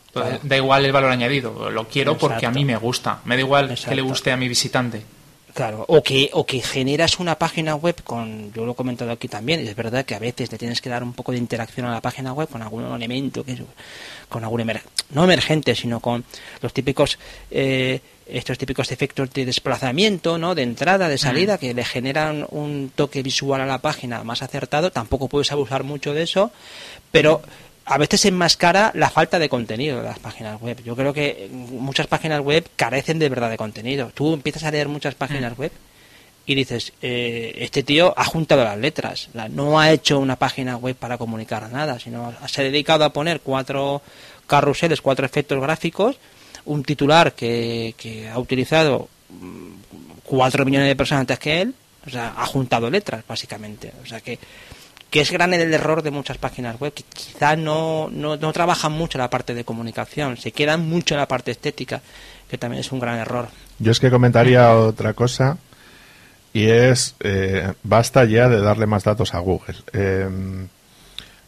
[0.42, 3.74] Da igual el valor añadido, lo quiero porque a mí me gusta, me da igual
[3.74, 5.02] que le guste a mi visitante.
[5.54, 9.28] Claro, o que, o que generas una página web con, yo lo he comentado aquí
[9.28, 11.92] también, es verdad que a veces le tienes que dar un poco de interacción a
[11.92, 13.56] la página web con algún elemento, que
[14.28, 14.68] con algún
[15.10, 16.24] no emergente, sino con
[16.60, 17.20] los típicos,
[17.52, 20.56] eh, estos típicos efectos de desplazamiento, ¿no?
[20.56, 24.90] De entrada, de salida, que le generan un toque visual a la página más acertado.
[24.90, 26.50] Tampoco puedes abusar mucho de eso,
[27.12, 27.42] pero
[27.86, 30.82] a veces enmascara la falta de contenido de las páginas web.
[30.84, 34.10] Yo creo que muchas páginas web carecen de verdad de contenido.
[34.14, 35.60] Tú empiezas a leer muchas páginas mm.
[35.60, 35.72] web
[36.46, 40.94] y dices, eh, este tío ha juntado las letras, no ha hecho una página web
[40.94, 44.02] para comunicar nada, sino se ha dedicado a poner cuatro
[44.46, 46.16] carruseles, cuatro efectos gráficos,
[46.66, 49.70] un titular que, que ha utilizado mm,
[50.22, 51.74] cuatro millones de personas antes que él,
[52.06, 53.92] o sea, ha juntado letras, básicamente.
[54.02, 54.38] O sea que
[55.14, 58.90] que es grande el error de muchas páginas web, que quizá no, no, no trabajan
[58.90, 62.02] mucho la parte de comunicación, se quedan mucho en la parte estética,
[62.50, 63.46] que también es un gran error.
[63.78, 65.56] Yo es que comentaría otra cosa,
[66.52, 69.76] y es, eh, basta ya de darle más datos a Google.
[69.92, 70.66] Em,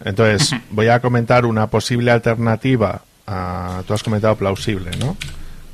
[0.05, 5.17] entonces, voy a comentar una posible alternativa a, tú has comentado plausible, ¿no?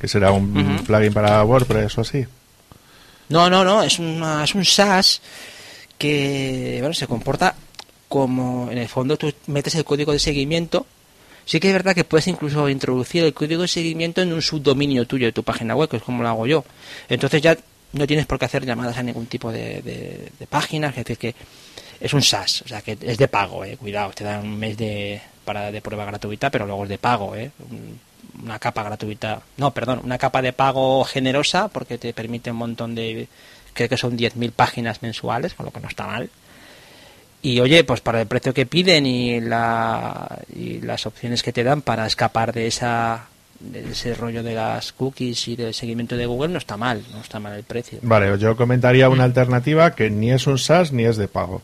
[0.01, 2.25] Que será un plugin para WordPress o así.
[3.29, 5.21] No, no, no, es, una, es un SaaS
[5.99, 7.53] que bueno, se comporta
[8.13, 10.85] como en el fondo tú metes el código de seguimiento,
[11.45, 15.07] sí que es verdad que puedes incluso introducir el código de seguimiento en un subdominio
[15.07, 16.63] tuyo de tu página web, que es como lo hago yo.
[17.09, 17.57] Entonces ya
[17.93, 21.35] no tienes por qué hacer llamadas a ningún tipo de, páginas, es decir, que
[21.99, 24.77] es un SaaS, o sea que es de pago, eh, cuidado, te dan un mes
[24.77, 27.49] de, para, de prueba gratuita, pero luego es de pago, eh,
[28.43, 32.93] una capa gratuita, no, perdón, una capa de pago generosa porque te permite un montón
[32.93, 33.27] de,
[33.73, 36.29] creo que son 10.000 páginas mensuales, con lo que no está mal.
[37.43, 41.63] Y oye, pues para el precio que piden y, la, y las opciones que te
[41.63, 43.27] dan para escapar de esa
[43.59, 47.19] de ese rollo de las cookies y del seguimiento de Google no está mal, no
[47.19, 47.99] está mal el precio.
[48.01, 51.61] Vale, yo comentaría una alternativa que ni es un SaaS ni es de pago,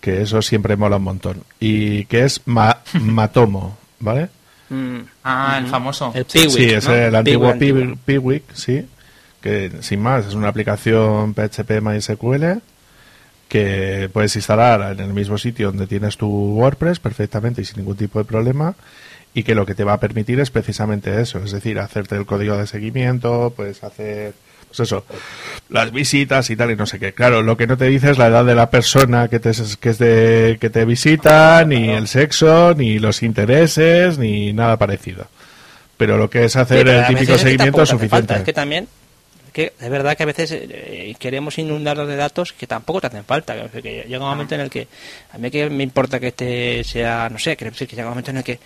[0.00, 4.28] que eso siempre mola un montón, y que es Matomo, ¿vale?
[4.70, 5.00] Mm.
[5.24, 6.12] Ah, el famoso.
[6.14, 8.86] El sí, es el antiguo Piwik, Piwik, sí,
[9.42, 12.60] que sin más es una aplicación PHP MySQL
[13.50, 17.96] que puedes instalar en el mismo sitio donde tienes tu WordPress perfectamente y sin ningún
[17.96, 18.76] tipo de problema
[19.34, 22.26] y que lo que te va a permitir es precisamente eso, es decir, hacerte el
[22.26, 24.34] código de seguimiento, puedes hacer,
[24.68, 25.04] pues eso,
[25.68, 27.12] las visitas y tal y no sé qué.
[27.12, 29.90] Claro, lo que no te dice es la edad de la persona que te, que
[29.90, 35.26] es de, que te visita, ni el sexo, ni los intereses, ni nada parecido.
[35.96, 38.34] Pero lo que es hacer el típico seguimiento es suficiente.
[38.34, 38.86] Es que también
[39.52, 43.24] que es verdad que a veces eh, queremos inundarnos de datos que tampoco te hacen
[43.24, 43.68] falta.
[43.70, 44.88] Que llega un momento en el que
[45.32, 48.12] a mí que me importa que este sea, no sé, quiero decir que llega un
[48.12, 48.58] momento en el que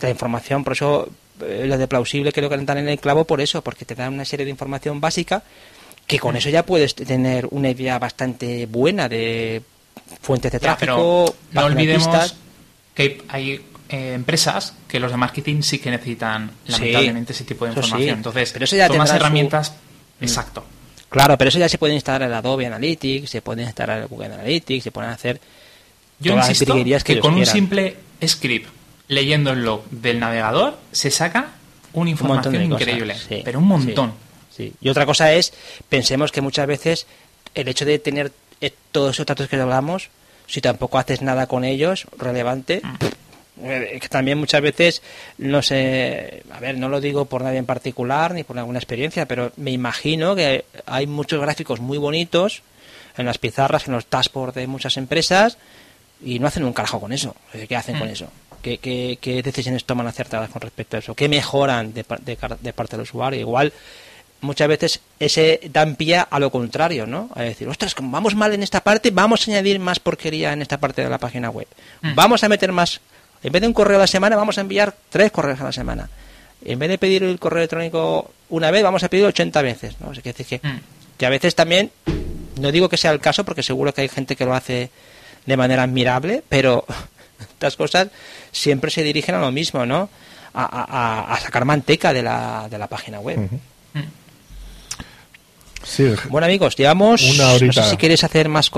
[0.00, 1.08] la información, por eso
[1.42, 4.14] eh, lo de plausible creo que entran en el clavo por eso, porque te dan
[4.14, 5.42] una serie de información básica
[6.06, 9.62] que con eso ya puedes tener una idea bastante buena de
[10.20, 11.34] fuentes de tráfico.
[11.52, 12.36] no olvidemos
[12.94, 17.72] que hay eh, empresas que los de marketing sí que necesitan lamentablemente ese tipo de
[17.72, 18.16] información.
[18.16, 19.74] Entonces, pero eso ya tomas herramientas.
[20.20, 20.64] Exacto.
[21.08, 24.34] Claro, pero eso ya se puede instalar el Adobe Analytics, se puede instalar el Google
[24.34, 25.40] Analytics, se pueden hacer.
[26.18, 27.96] Yo insisto que, que con un simple
[28.26, 28.68] script
[29.08, 31.52] leyendo el log del navegador, se saca
[31.92, 34.12] una información increíble, pero un montón.
[34.54, 35.52] Sí, Y otra cosa es,
[35.88, 37.06] pensemos que muchas veces
[37.54, 40.08] el hecho de tener eh, todos esos datos que hablamos,
[40.46, 42.94] si tampoco haces nada con ellos relevante, mm.
[43.62, 45.02] Eh, que también muchas veces
[45.38, 49.26] no sé, a ver, no lo digo por nadie en particular ni por alguna experiencia,
[49.26, 52.62] pero me imagino que hay muchos gráficos muy bonitos
[53.16, 55.58] en las pizarras, en los dashboards de muchas empresas
[56.24, 57.34] y no hacen un carajo con eso.
[57.68, 58.12] ¿Qué hacen con mm.
[58.12, 58.28] eso?
[58.62, 61.14] ¿Qué, decisiones toman acertadas con respecto a eso?
[61.14, 63.40] ¿Qué mejoran de, parte del usuario?
[63.40, 63.72] Igual
[64.40, 67.30] muchas veces ese dan pie a lo contrario, ¿no?
[67.34, 70.62] A decir, ostras, como vamos mal en esta parte, vamos a añadir más porquería en
[70.62, 71.68] esta parte de la página web.
[72.02, 72.14] Mm.
[72.14, 73.00] Vamos a meter más,
[73.42, 75.72] en vez de un correo a la semana, vamos a enviar tres correos a la
[75.72, 76.08] semana.
[76.64, 80.08] En vez de pedir el correo electrónico una vez, vamos a pedir 80 veces, ¿no?
[80.08, 80.80] O que, que, mm.
[81.18, 81.90] que a veces también,
[82.60, 84.90] no digo que sea el caso, porque seguro que hay gente que lo hace
[85.44, 86.84] de manera admirable, pero
[87.40, 88.08] estas cosas
[88.52, 90.08] siempre se dirigen a lo mismo, ¿no?
[90.58, 93.50] A, sacar manteca de la, de la página web.
[96.30, 97.22] Bueno, amigos, llevamos.
[97.22, 97.80] Una horita.
[97.80, 98.70] No sé si queréis hacer más.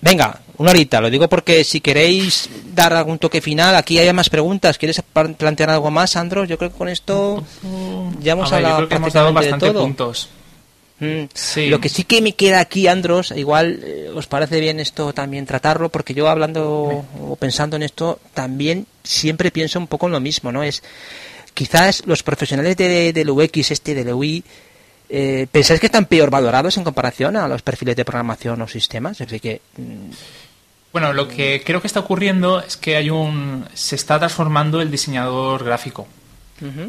[0.00, 4.30] Venga, una horita, lo digo porque si queréis dar algún toque final, aquí hay más
[4.30, 4.78] preguntas.
[4.78, 6.44] ¿Quieres plantear algo más, Sandro?
[6.44, 7.42] Yo creo que con esto
[8.20, 9.82] ya hemos hablado de todo.
[9.82, 10.28] puntos.
[10.98, 11.24] Mm.
[11.68, 15.44] Lo que sí que me queda aquí, Andros, igual eh, os parece bien esto también
[15.44, 20.20] tratarlo, porque yo hablando o pensando en esto, también siempre pienso un poco en lo
[20.20, 20.62] mismo, ¿no?
[20.62, 20.82] Es
[21.52, 24.42] quizás los profesionales de, del UX, este, del UI,
[25.08, 29.20] eh, ¿pensáis que están peor valorados en comparación a los perfiles de programación o sistemas?
[29.20, 29.60] Es que...
[29.76, 30.10] Mm,
[30.92, 34.90] bueno, lo que creo que está ocurriendo es que hay un se está transformando el
[34.90, 36.06] diseñador gráfico.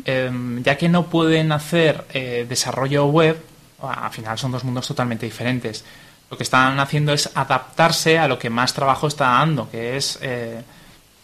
[0.06, 3.38] Em, ya que no pueden hacer eh, desarrollo web,
[3.82, 5.84] al final son dos mundos totalmente diferentes.
[6.32, 10.20] Lo que están haciendo es adaptarse a lo que más trabajo está dando, que es
[10.22, 10.62] eh,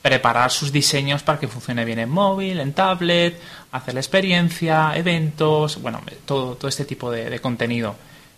[0.04, 3.39] preparar sus diseños para que funcione bien en móvil, en tablet,
[3.72, 7.95] hacer la experiencia, eventos, bueno, todo, todo este tipo de, contenido.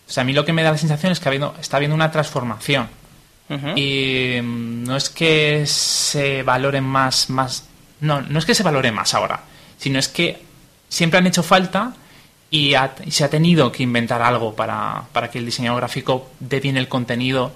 [0.08, 1.96] O sea, a mí lo que me da la sensación es que habiendo, está habiendo
[1.96, 2.88] una transformación.
[3.76, 7.66] Y mm, no es que se valoren más, más.
[8.00, 9.42] No, no es que se valore más ahora,
[9.78, 10.44] sino es que
[10.88, 11.96] siempre han hecho falta
[12.52, 12.76] y,
[13.10, 16.88] se ha tenido que inventar algo para, para, que el diseñador gráfico dé bien el
[16.88, 17.54] contenido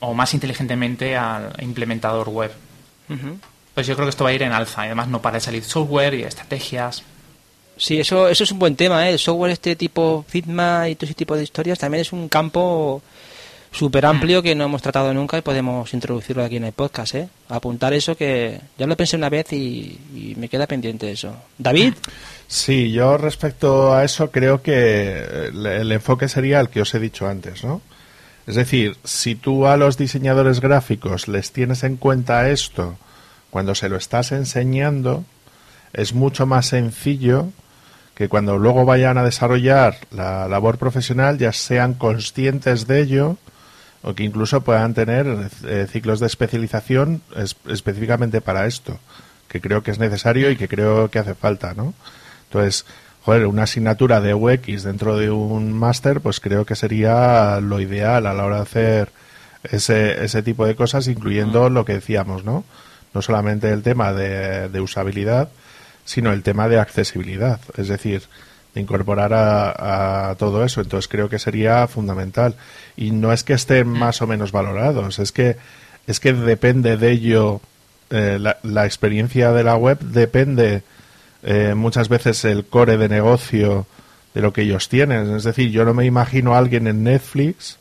[0.00, 2.65] o más inteligentemente al implementador web.
[3.74, 4.82] Pues yo creo que esto va a ir en alza.
[4.82, 7.02] Y además no para de salir software y estrategias.
[7.76, 9.06] Sí, eso, eso es un buen tema.
[9.06, 9.12] ¿eh?
[9.12, 13.02] El software este tipo Figma y todo ese tipo de historias también es un campo
[13.70, 17.14] súper amplio que no hemos tratado nunca y podemos introducirlo aquí en el podcast.
[17.14, 17.28] ¿eh?
[17.48, 21.36] Apuntar eso que ya lo pensé una vez y, y me queda pendiente eso.
[21.58, 21.94] David.
[22.48, 27.26] Sí, yo respecto a eso creo que el, enfoque sería el que os he dicho
[27.26, 27.82] antes, ¿no?
[28.46, 32.96] Es decir, si tú a los diseñadores gráficos les tienes en cuenta esto
[33.50, 35.24] cuando se lo estás enseñando,
[35.92, 37.48] es mucho más sencillo
[38.14, 43.36] que cuando luego vayan a desarrollar la labor profesional ya sean conscientes de ello
[44.02, 45.26] o que incluso puedan tener
[45.66, 47.22] eh, ciclos de especialización
[47.66, 48.98] específicamente para esto,
[49.48, 51.92] que creo que es necesario y que creo que hace falta, ¿no?
[52.44, 52.86] Entonces,
[53.26, 58.24] joder, una asignatura de UX dentro de un máster, pues creo que sería lo ideal
[58.28, 59.08] a la hora de hacer
[59.64, 62.62] ese, ese tipo de cosas, incluyendo lo que decíamos, ¿no?
[63.14, 65.48] No solamente el tema de, de usabilidad,
[66.04, 68.22] sino el tema de accesibilidad, es decir,
[68.76, 70.80] de incorporar a, todo eso.
[70.80, 72.54] Entonces creo que sería fundamental.
[72.96, 75.56] Y no es que estén más o menos valorados, es que
[76.06, 77.60] es que depende de ello
[78.10, 80.84] eh, la, experiencia de la web depende
[81.46, 83.86] eh, muchas veces el core de negocio
[84.34, 85.36] de lo que ellos tienen.
[85.36, 87.78] Es decir, yo no me imagino a alguien en Netflix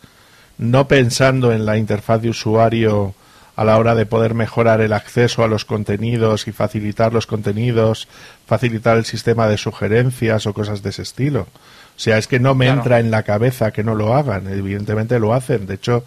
[0.60, 3.16] no pensando en la interfaz de usuario
[3.56, 8.08] a la hora de poder mejorar el acceso a los contenidos y facilitar los contenidos,
[8.46, 11.42] facilitar el sistema de sugerencias o cosas de ese estilo.
[11.42, 14.48] O sea, es que no me entra en la cabeza que no lo hagan.
[14.48, 15.66] Evidentemente lo hacen.
[15.66, 16.04] De hecho,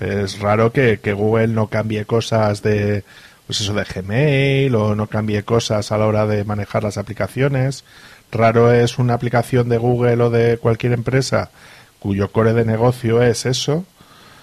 [0.00, 3.04] es raro que, que Google no cambie cosas de,
[3.46, 7.84] pues eso de Gmail o no cambie cosas a la hora de manejar las aplicaciones.
[8.32, 11.50] Raro es una aplicación de Google o de cualquier empresa
[11.98, 13.84] cuyo core de negocio es eso,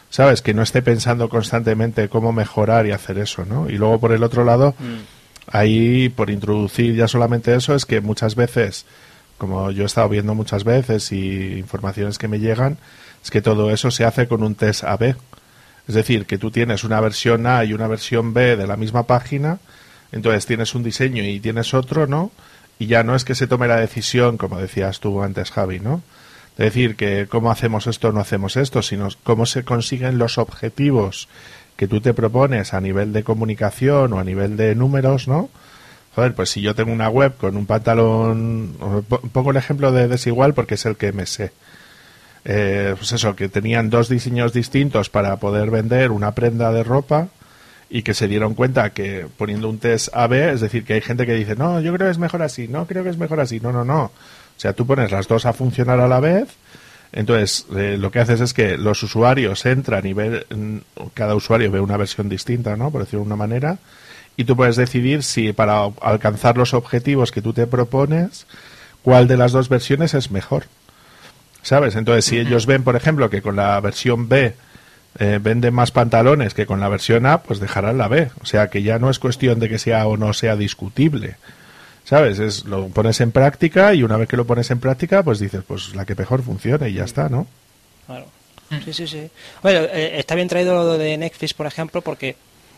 [0.10, 0.42] ¿sabes?
[0.42, 3.70] Que no esté pensando constantemente cómo mejorar y hacer eso, ¿no?
[3.70, 5.52] Y luego por el otro lado, mm.
[5.52, 8.86] ahí por introducir ya solamente eso es que muchas veces,
[9.38, 12.78] como yo he estado viendo muchas veces y informaciones que me llegan,
[13.24, 15.16] es que todo eso se hace con un test AB.
[15.88, 19.04] Es decir, que tú tienes una versión A y una versión B de la misma
[19.04, 19.60] página,
[20.12, 22.32] entonces tienes un diseño y tienes otro, ¿no?
[22.80, 26.02] Y ya no es que se tome la decisión, como decías tú antes, Javi, ¿no?
[26.58, 31.28] De decir que cómo hacemos esto no hacemos esto, sino cómo se consiguen los objetivos
[31.76, 35.50] que tú te propones a nivel de comunicación o a nivel de números, ¿no?
[36.16, 38.76] Joder, pues si yo tengo una web con un pantalón,
[39.32, 41.52] pongo el ejemplo de desigual porque es el que me sé
[42.46, 47.28] eh, pues eso, que tenían dos diseños distintos para poder vender una prenda de ropa
[47.90, 51.26] y que se dieron cuenta que poniendo un test AB, es decir, que hay gente
[51.26, 53.60] que dice, no, yo creo que es mejor así, no, creo que es mejor así,
[53.60, 54.06] no, no, no.
[54.06, 54.12] O
[54.58, 56.50] sea, tú pones las dos a funcionar a la vez,
[57.12, 60.84] entonces eh, lo que haces es que los usuarios entran y ven,
[61.14, 62.92] cada usuario ve una versión distinta, ¿no?
[62.92, 63.78] Por decirlo de una manera,
[64.36, 68.48] y tú puedes decidir si para alcanzar los objetivos que tú te propones,
[69.04, 70.66] cuál de las dos versiones es mejor.
[71.64, 71.96] ¿Sabes?
[71.96, 74.54] Entonces, si ellos ven, por ejemplo, que con la versión B
[75.20, 78.30] eh, venden más pantalones que con la versión A, pues dejarán la B.
[78.42, 81.38] O sea, que ya no es cuestión de que sea o no sea discutible.
[82.04, 82.40] ¿Sabes?
[82.40, 85.64] Es, lo pones en práctica y una vez que lo pones en práctica, pues dices,
[85.66, 87.48] pues la que mejor funcione y ya está, ¿no?
[88.06, 88.26] Claro.
[88.84, 89.30] Sí, sí, sí.
[89.62, 92.36] Bueno, eh, está bien traído lo de Netflix, por ejemplo, porque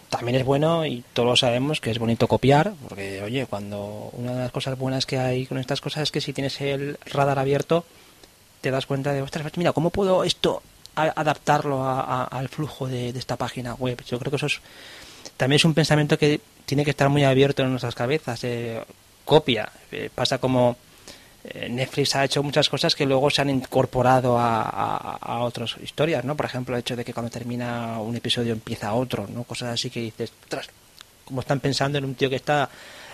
[0.09, 4.39] también es bueno y todos sabemos que es bonito copiar, porque, oye, cuando una de
[4.39, 7.85] las cosas buenas que hay con estas cosas es que si tienes el radar abierto,
[8.65, 10.63] te das cuenta de, ostras, mira, ¿cómo puedo esto
[10.95, 14.03] adaptarlo al flujo de, esta página web?
[14.07, 14.59] Yo creo que eso es,
[15.37, 18.43] también es un pensamiento que tiene que estar muy abierto en nuestras cabezas.
[18.43, 18.83] Eh,
[19.23, 20.77] copia, eh, pasa como
[21.43, 26.35] eh, Netflix ha hecho muchas cosas que luego se han incorporado a, otras historias, ¿no?
[26.35, 29.43] Por ejemplo, el hecho de que cuando termina un episodio empieza otro, ¿no?
[29.43, 30.69] Cosas así que dices, ostras,
[31.23, 32.67] como están pensando en un tío que está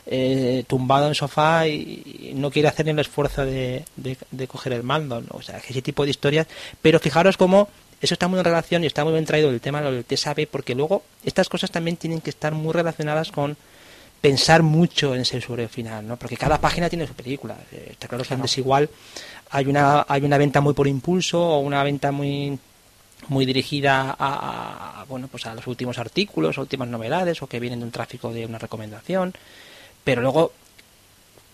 [0.06, 4.74] eh, tumbado en el sofá y, no quiere hacer ni el esfuerzo de, de, coger
[4.74, 5.24] el mando.
[5.32, 6.48] O sea, ese tipo de historias.
[6.82, 7.70] Pero fijaros cómo
[8.02, 10.74] eso está muy en relación y está muy bien traído el tema del TSAB, porque
[10.76, 13.58] luego estas cosas también tienen que estar muy relacionadas con
[14.22, 16.18] pensar mucho en ese usuario final, ¿no?
[16.18, 17.58] Porque cada página tiene su película.
[17.72, 18.90] Eh, está claro que es igual
[19.52, 22.58] hay una hay una venta muy por impulso o una venta muy
[23.28, 27.80] muy dirigida a, a, bueno pues a los últimos artículos, últimas novedades o que vienen
[27.80, 29.34] de un tráfico de una recomendación
[30.04, 30.52] pero luego,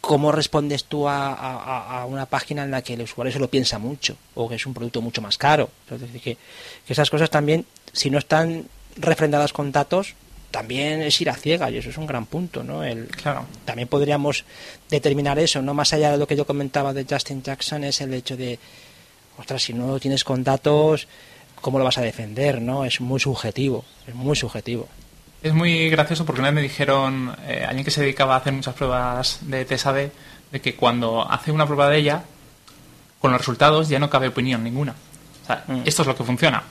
[0.02, 4.18] ¿cómo respondes tú a, una página en la que el usuario se lo piensa mucho
[4.36, 5.70] o que es un producto mucho más caro?
[5.92, 6.38] Es decir, que,
[6.88, 8.66] esas cosas también, si no están
[8.96, 10.16] refrendadas con datos,
[10.52, 12.84] también es ir a ciega y eso es un gran punto, ¿no?
[12.84, 13.46] El, claro.
[13.66, 14.46] También podríamos
[14.90, 18.14] determinar eso, no más allá de lo que yo comentaba de Justin Jackson es el
[18.14, 18.58] hecho de,
[19.38, 21.08] ostras, si no lo tienes con datos,
[21.62, 22.86] ¿cómo lo vas a defender, no?
[22.86, 24.88] Es muy subjetivo, es muy subjetivo.
[25.42, 28.54] Es muy gracioso porque una vez me dijeron, eh, alguien que se dedicaba a hacer
[28.54, 30.10] muchas pruebas de TSAB,
[30.52, 32.24] de que cuando hace una prueba de ella,
[33.20, 34.94] con los resultados ya no cabe opinión ninguna.
[35.44, 35.82] O sea, mm.
[35.86, 36.64] esto es lo que funciona.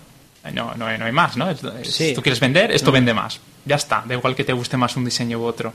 [0.53, 1.49] No, no, hay, más, ¿no?
[1.83, 2.95] Si tú quieres vender, esto mm.
[2.95, 3.41] vende más.
[3.65, 5.73] Ya está, da igual que te guste más un diseño u otro.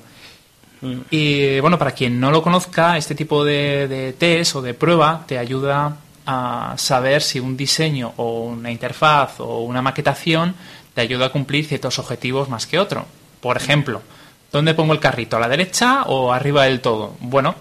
[0.81, 0.99] Mm.
[1.09, 5.23] Y bueno, para quien no lo conozca, este tipo de, de test o de prueba
[5.27, 10.55] te ayuda a saber si un diseño o una interfaz o una maquetación
[10.93, 13.05] te ayuda a cumplir ciertos objetivos más que otro.
[13.39, 14.01] Por ejemplo,
[14.51, 15.38] ¿dónde pongo el carrito?
[15.38, 17.15] ¿A la derecha o arriba del todo?
[17.19, 17.55] Bueno,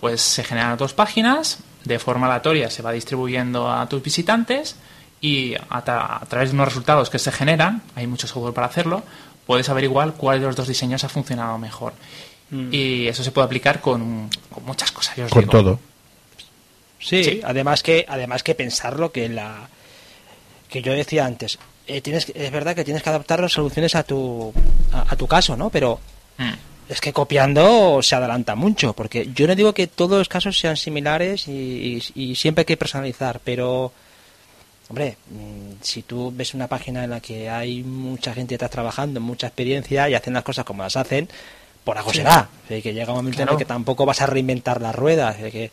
[0.00, 4.76] pues se generan dos páginas, de forma aleatoria se va distribuyendo a tus visitantes
[5.20, 5.82] y a,
[6.28, 9.02] través de unos resultados que se generan, hay mucho software para hacerlo,
[9.46, 11.94] puedes averiguar cuál de los dos diseños ha funcionado mejor.
[12.50, 12.68] Mm.
[12.72, 15.16] Y eso se puede aplicar con, con muchas cosas.
[15.16, 15.52] Yo os Con digo.
[15.52, 15.80] todo.
[17.00, 17.40] Sí, Sí.
[17.44, 19.68] además que además que pensarlo que la
[20.68, 23.94] que yo decía antes, eh, tienes que- es verdad que tienes que adaptar las soluciones
[23.94, 24.52] a tu
[24.92, 25.70] a, a tu caso, ¿no?
[25.70, 26.00] Pero
[26.38, 26.52] Mm.
[26.88, 30.76] es que copiando se adelanta mucho, porque yo no digo que todos los casos sean
[30.76, 33.92] similares y, y- y siempre hay que personalizar, pero
[34.88, 39.20] hombre, mm, si tú ves una página en la que hay mucha gente detrás trabajando,
[39.20, 41.28] mucha experiencia y hacen las cosas como las hacen,
[41.84, 42.48] por algo será.
[42.64, 45.40] O sea, que llega un momento en el que tampoco vas a reinventar las ruedas,
[45.40, 45.70] de que,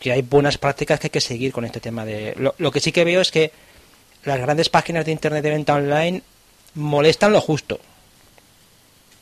[0.00, 2.34] que hay buenas prácticas que hay que seguir con este tema de...
[2.36, 3.50] Lo, lo que sí que veo es que
[4.26, 6.22] las grandes páginas de internet de venta online
[6.74, 7.80] molestan lo justo.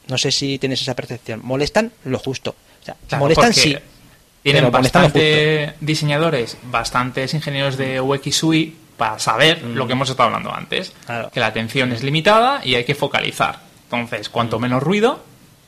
[0.08, 1.40] No sé si tienes esa percepción.
[1.42, 2.50] Molestan lo justo.
[2.82, 3.76] O sea, Claro, molestan porque sí.
[4.42, 10.52] Tienen bastantes diseñadores, bastantes ingenieros de UX UI para saber lo que hemos estado hablando
[10.54, 10.90] antes.
[10.92, 11.06] Mm.
[11.06, 11.30] Claro.
[11.30, 13.60] Que la atención es limitada y hay que focalizar.
[13.84, 14.32] Entonces, Mm.
[14.32, 15.24] cuanto menos ruido,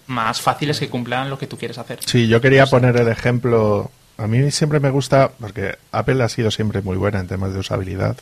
[0.08, 2.00] más fácil es que cumplan lo que tú quieres hacer.
[2.04, 3.90] Sí, yo quería poner el ejemplo.
[4.18, 7.60] A mí siempre me gusta, porque Apple ha sido siempre muy buena en temas de
[7.60, 8.16] usabilidad.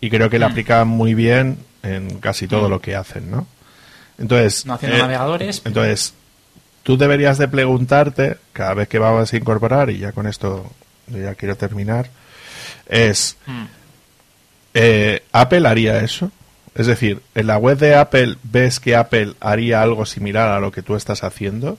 [0.00, 0.50] Y creo que la Mm.
[0.52, 3.46] aplica muy bien en casi todo lo que hacen, ¿no?
[4.18, 5.62] Entonces, No haciendo eh, navegadores.
[5.64, 6.14] entonces,
[6.82, 10.70] tú deberías de preguntarte, cada vez que vamos a incorporar, y ya con esto
[11.08, 12.08] ya quiero terminar,
[12.86, 13.64] es, Mm.
[14.74, 16.30] eh, ¿Apple haría eso?
[16.74, 20.70] Es decir, ¿en la web de Apple ves que Apple haría algo similar a lo
[20.70, 21.78] que tú estás haciendo?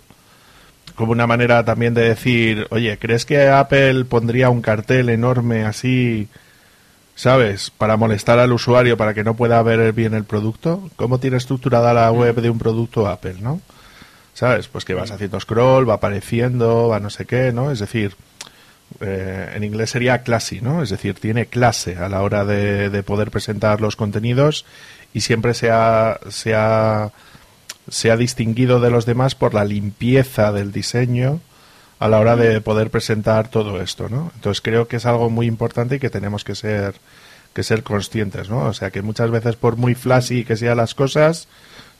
[0.95, 6.27] Como una manera también de decir, oye, ¿crees que Apple pondría un cartel enorme así,
[7.21, 7.69] ¿sabes?
[7.69, 10.89] Para molestar al usuario, para que no pueda ver bien el producto.
[10.95, 13.61] ¿Cómo tiene estructurada la web de un producto Apple, no?
[14.33, 14.67] ¿Sabes?
[14.67, 17.69] Pues que vas haciendo scroll, va apareciendo, va no sé qué, ¿no?
[17.69, 18.15] Es decir,
[19.01, 20.81] eh, en inglés sería classy, ¿no?
[20.81, 24.65] Es decir, tiene clase a la hora de, de poder presentar los contenidos
[25.13, 27.11] y siempre se ha, se, ha,
[27.87, 31.39] se ha distinguido de los demás por la limpieza del diseño
[32.01, 34.31] a la hora de poder presentar todo esto, ¿no?
[34.33, 36.95] Entonces creo que es algo muy importante y que tenemos que ser
[37.53, 38.61] que ser conscientes, ¿no?
[38.65, 41.47] O sea, que muchas veces por muy flashy que sean las cosas,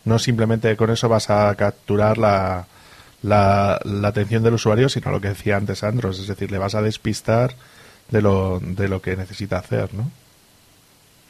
[0.04, 2.66] no simplemente con eso vas a capturar la,
[3.22, 6.82] la, atención del usuario, sino lo que decía antes Andros, es decir, le vas a
[6.82, 7.54] despistar
[8.10, 10.10] de lo, de lo que necesita hacer, ¿no?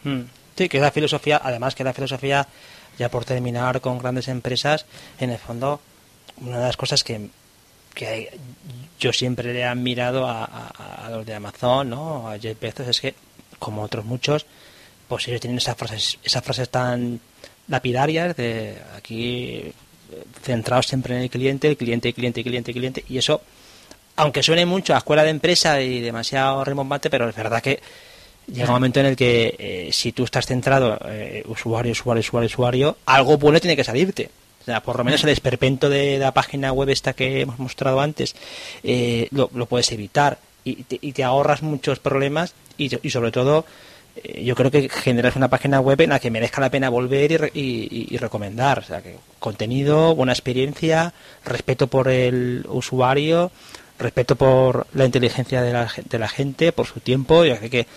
[0.06, 0.28] Mm.
[0.56, 2.48] Sí, que es la filosofía, además que la filosofía,
[2.98, 4.86] ya por terminar con grandes empresas,
[5.20, 5.82] en el fondo,
[6.38, 7.30] una de las cosas que,
[7.94, 8.32] que
[9.00, 12.30] yo siempre le he admirado a, los de Amazon, ¿no?
[12.30, 13.16] A Jeff Bezos, es que,
[13.60, 14.46] como otros muchos,
[15.08, 17.20] pues ellos tienen esas frases, esas frases tan
[17.68, 19.74] lapidarias de aquí eh,
[20.42, 23.42] centrados siempre en el cliente, el cliente, el cliente, el cliente, el cliente, y eso,
[24.16, 27.80] aunque suene mucho a escuela de empresa y demasiado rimbombante, pero es verdad que
[28.48, 32.48] llega un momento en el que eh, si tú estás centrado eh, usuario, usuario, usuario,
[32.48, 34.30] usuario, algo bueno tiene que salirte.
[34.86, 38.36] Por lo menos el esperpento de la página web esta que hemos mostrado antes
[38.84, 43.66] eh, lo, puedes evitar y te, y te ahorras muchos problemas y, sobre todo
[44.16, 47.32] eh, yo creo que generas una página web en la que merezca la pena volver
[47.32, 48.80] y, re- y- recomendar.
[48.80, 51.14] O sea, que contenido, buena experiencia,
[51.46, 53.52] respeto por el usuario,
[54.00, 57.46] respeto por la inteligencia de la, de la gente, por su tiempo.
[57.46, 57.88] Y hay que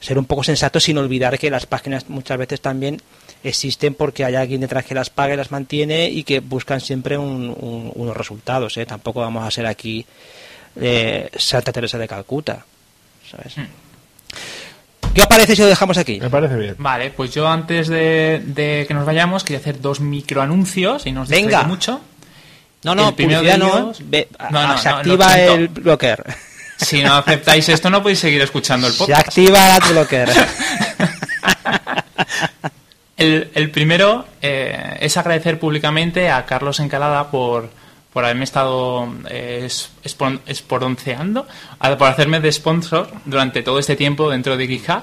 [0.00, 3.00] ser un poco sensato sin olvidar que las páginas muchas veces también
[3.44, 7.18] existen porque hay alguien detrás que las paga y las mantiene y que buscan siempre
[7.18, 8.76] un- un- unos resultados.
[8.76, 8.86] ¿eh?
[8.86, 10.04] Tampoco vamos a ser aquí
[10.80, 12.64] eh, Santa Teresa de Calcuta.
[13.30, 13.54] ¿sabes?
[15.14, 16.20] ¿Qué os parece si lo dejamos aquí?
[16.20, 16.74] Me parece bien.
[16.78, 21.22] Vale, pues yo antes de, de que nos vayamos quería hacer dos microanuncios y no
[21.22, 21.64] os Venga.
[21.64, 22.00] mucho.
[22.84, 26.24] No, no, El primero no, ve- No, no, se activa el blocker.
[26.78, 29.28] Si no aceptáis esto no podéis seguir escuchando el Se podcast.
[29.28, 30.30] activa el blocker.
[33.22, 37.70] El, el primero eh, es agradecer públicamente a Carlos Encalada por,
[38.12, 39.68] por haberme estado eh,
[40.46, 41.46] esporonceando,
[41.98, 45.02] por hacerme de sponsor durante todo este tiempo dentro de GitHub,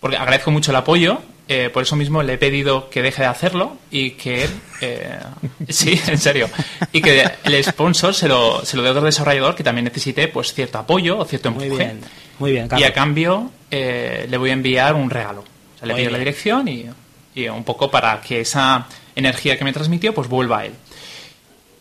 [0.00, 3.28] porque agradezco mucho el apoyo, eh, por eso mismo le he pedido que deje de
[3.28, 4.48] hacerlo y que
[4.80, 5.18] eh,
[5.68, 6.48] sí, en serio,
[6.92, 10.28] y que el sponsor se lo, se lo dé a otro desarrollador que también necesite
[10.28, 11.84] pues cierto apoyo o cierto Muy empuje.
[11.84, 12.00] bien,
[12.38, 12.88] muy bien, Y Carlos.
[12.88, 15.40] a cambio eh, le voy a enviar un regalo.
[15.42, 16.86] O sea, le Muy pido la dirección y,
[17.34, 20.74] y un poco para que esa energía que me transmitió pues vuelva a él.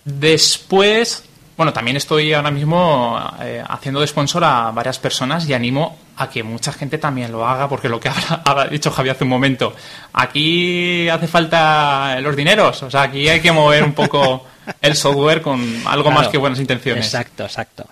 [0.03, 1.23] Después,
[1.57, 6.29] bueno, también estoy ahora mismo eh, haciendo de sponsor a varias personas y animo a
[6.29, 8.09] que mucha gente también lo haga, porque lo que
[8.45, 9.73] habrá dicho Javi hace un momento,
[10.13, 14.45] aquí hace falta los dineros, o sea, aquí hay que mover un poco
[14.81, 16.19] el software con algo Claro.
[16.19, 17.05] más que buenas intenciones.
[17.05, 17.85] Exacto, exacto.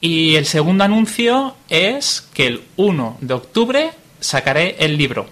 [0.00, 3.90] Y el segundo anuncio es que el 1 de octubre
[4.20, 5.26] sacaré el libro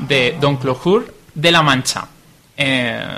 [0.00, 2.06] de Don Clohur de la Mancha.
[2.56, 3.08] Eh,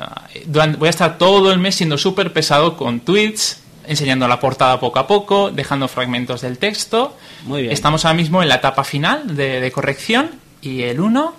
[0.47, 4.79] durante- voy a estar todo el mes siendo súper pesado con tweets, enseñando la portada
[4.79, 7.17] poco a poco, dejando fragmentos del texto.
[7.45, 7.73] Muy bien.
[7.73, 11.35] Estamos ahora mismo en la etapa final de, de corrección y el 1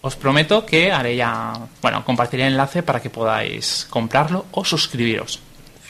[0.00, 1.52] os prometo que haré ya,
[1.82, 5.40] bueno, compartiré el enlace para que podáis comprarlo o suscribiros.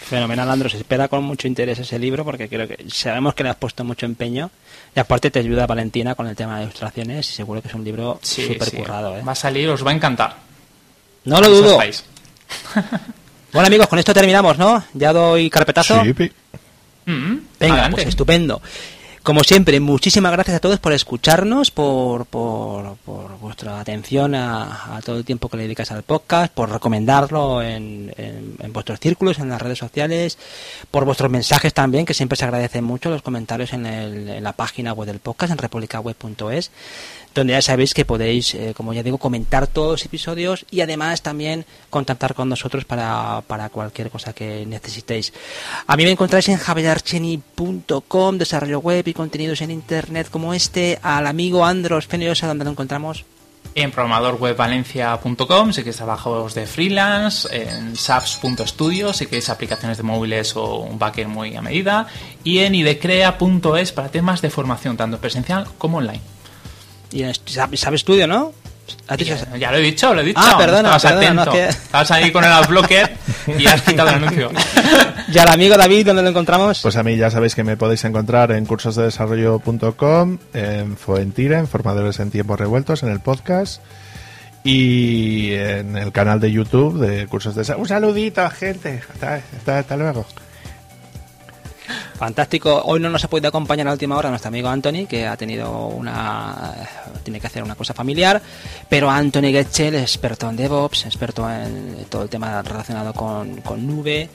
[0.08, 0.74] Fenomenal, Andros.
[0.74, 4.06] Espera con mucho interés ese libro porque creo que sabemos que le has puesto mucho
[4.06, 4.50] empeño.
[4.94, 7.84] Y aparte te ayuda Valentina con el tema de ilustraciones y seguro que es un
[7.84, 8.76] libro súper sí.
[8.76, 9.16] currado.
[9.18, 9.22] ¿eh?
[9.22, 10.36] Va a salir, os va a encantar.
[11.24, 11.78] No lo dudo.
[13.52, 14.84] Bueno amigos, con esto terminamos, ¿no?
[14.92, 16.02] Ya doy carpetazo.
[16.02, 16.12] Sí,
[17.06, 17.94] Mm, Venga, adelante.
[17.94, 18.60] pues estupendo.
[19.26, 25.16] Como siempre, muchísimas gracias a todos por escucharnos, por, por, por vuestra atención a, todo
[25.16, 29.48] el tiempo que le dedicáis al podcast, por recomendarlo en, en- en vuestros círculos, en
[29.48, 30.38] las redes sociales,
[30.92, 34.52] por vuestros mensajes también, que siempre se agradecen mucho, los comentarios en, el- en la
[34.52, 36.70] página web del podcast, en republicaweb.es,
[37.40, 41.22] donde ya sabéis que podéis, eh, como ya digo, comentar todos los episodios y además
[41.22, 45.32] también contactar con nosotros para, para cualquier cosa que necesitéis.
[45.86, 51.26] A mí me encontráis en javierarcheni.com, desarrollo web y contenidos en internet como este, al
[51.26, 53.24] amigo Andros Feniosa, donde lo encontramos.
[53.74, 60.78] En programadorwebvalencia.com si queréis trabajos de freelance, en saps.studio si queréis aplicaciones de móviles o
[60.78, 62.06] un backend muy a medida,
[62.42, 66.35] y en idecrea.es para temas de formación, tanto presencial como online.
[67.12, 68.52] Y en Sab- Sab Studio, ¿no?
[69.08, 70.38] ¿Has dicho- Ya, ya lo he dicho, lo he dicho.
[70.40, 71.58] Ah, perdona, Estabas perdona, no, atento.
[71.58, 73.16] es que- Estabas ahí con el adblocker
[73.58, 74.50] y has quitado el anuncio.
[75.28, 76.78] Y al amigo David, ¿dónde lo encontramos?
[76.82, 82.20] Pues a mí ya sabéis que me podéis encontrar en cursosdedesarrollo.com, en Fuentira, en Formadores
[82.20, 83.82] en Tiempos Revueltos, en el podcast
[84.62, 87.82] y en el canal de YouTube de Cursos de Desarrollo.
[87.82, 89.02] Un saludito, gente.
[89.12, 90.24] Hasta, hasta, hasta luego.
[92.16, 92.82] Fantástico.
[92.86, 95.88] Hoy no nos ha podido acompañar a última hora nuestro amigo Anthony, que ha tenido
[95.88, 96.72] una.
[97.22, 98.40] tiene que hacer una cosa familiar.
[98.88, 104.30] Pero Anthony Getchell, experto en DevOps, experto en todo el tema relacionado con, nube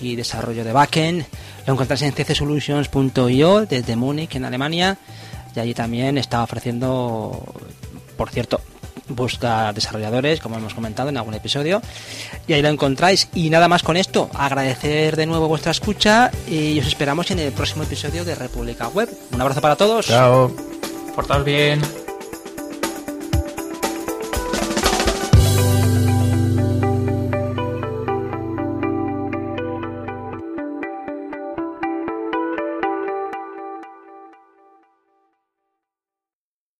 [0.00, 1.26] y desarrollo de backend.
[1.66, 4.96] Lo encontráis en ccsolutions.io desde Múnich, en Alemania.
[5.56, 7.44] Y allí también está ofreciendo,
[8.16, 8.60] por cierto,
[9.08, 11.82] busca desarrolladores, como hemos comentado en algún episodio,
[12.46, 13.28] y ahí lo encontráis.
[13.34, 17.52] Y nada más con esto, agradecer de nuevo vuestra escucha y os esperamos en el
[17.52, 19.08] próximo episodio de República Web.
[19.32, 20.06] Un abrazo para todos.
[20.06, 20.54] Chao.
[21.14, 22.03] Portaos bien.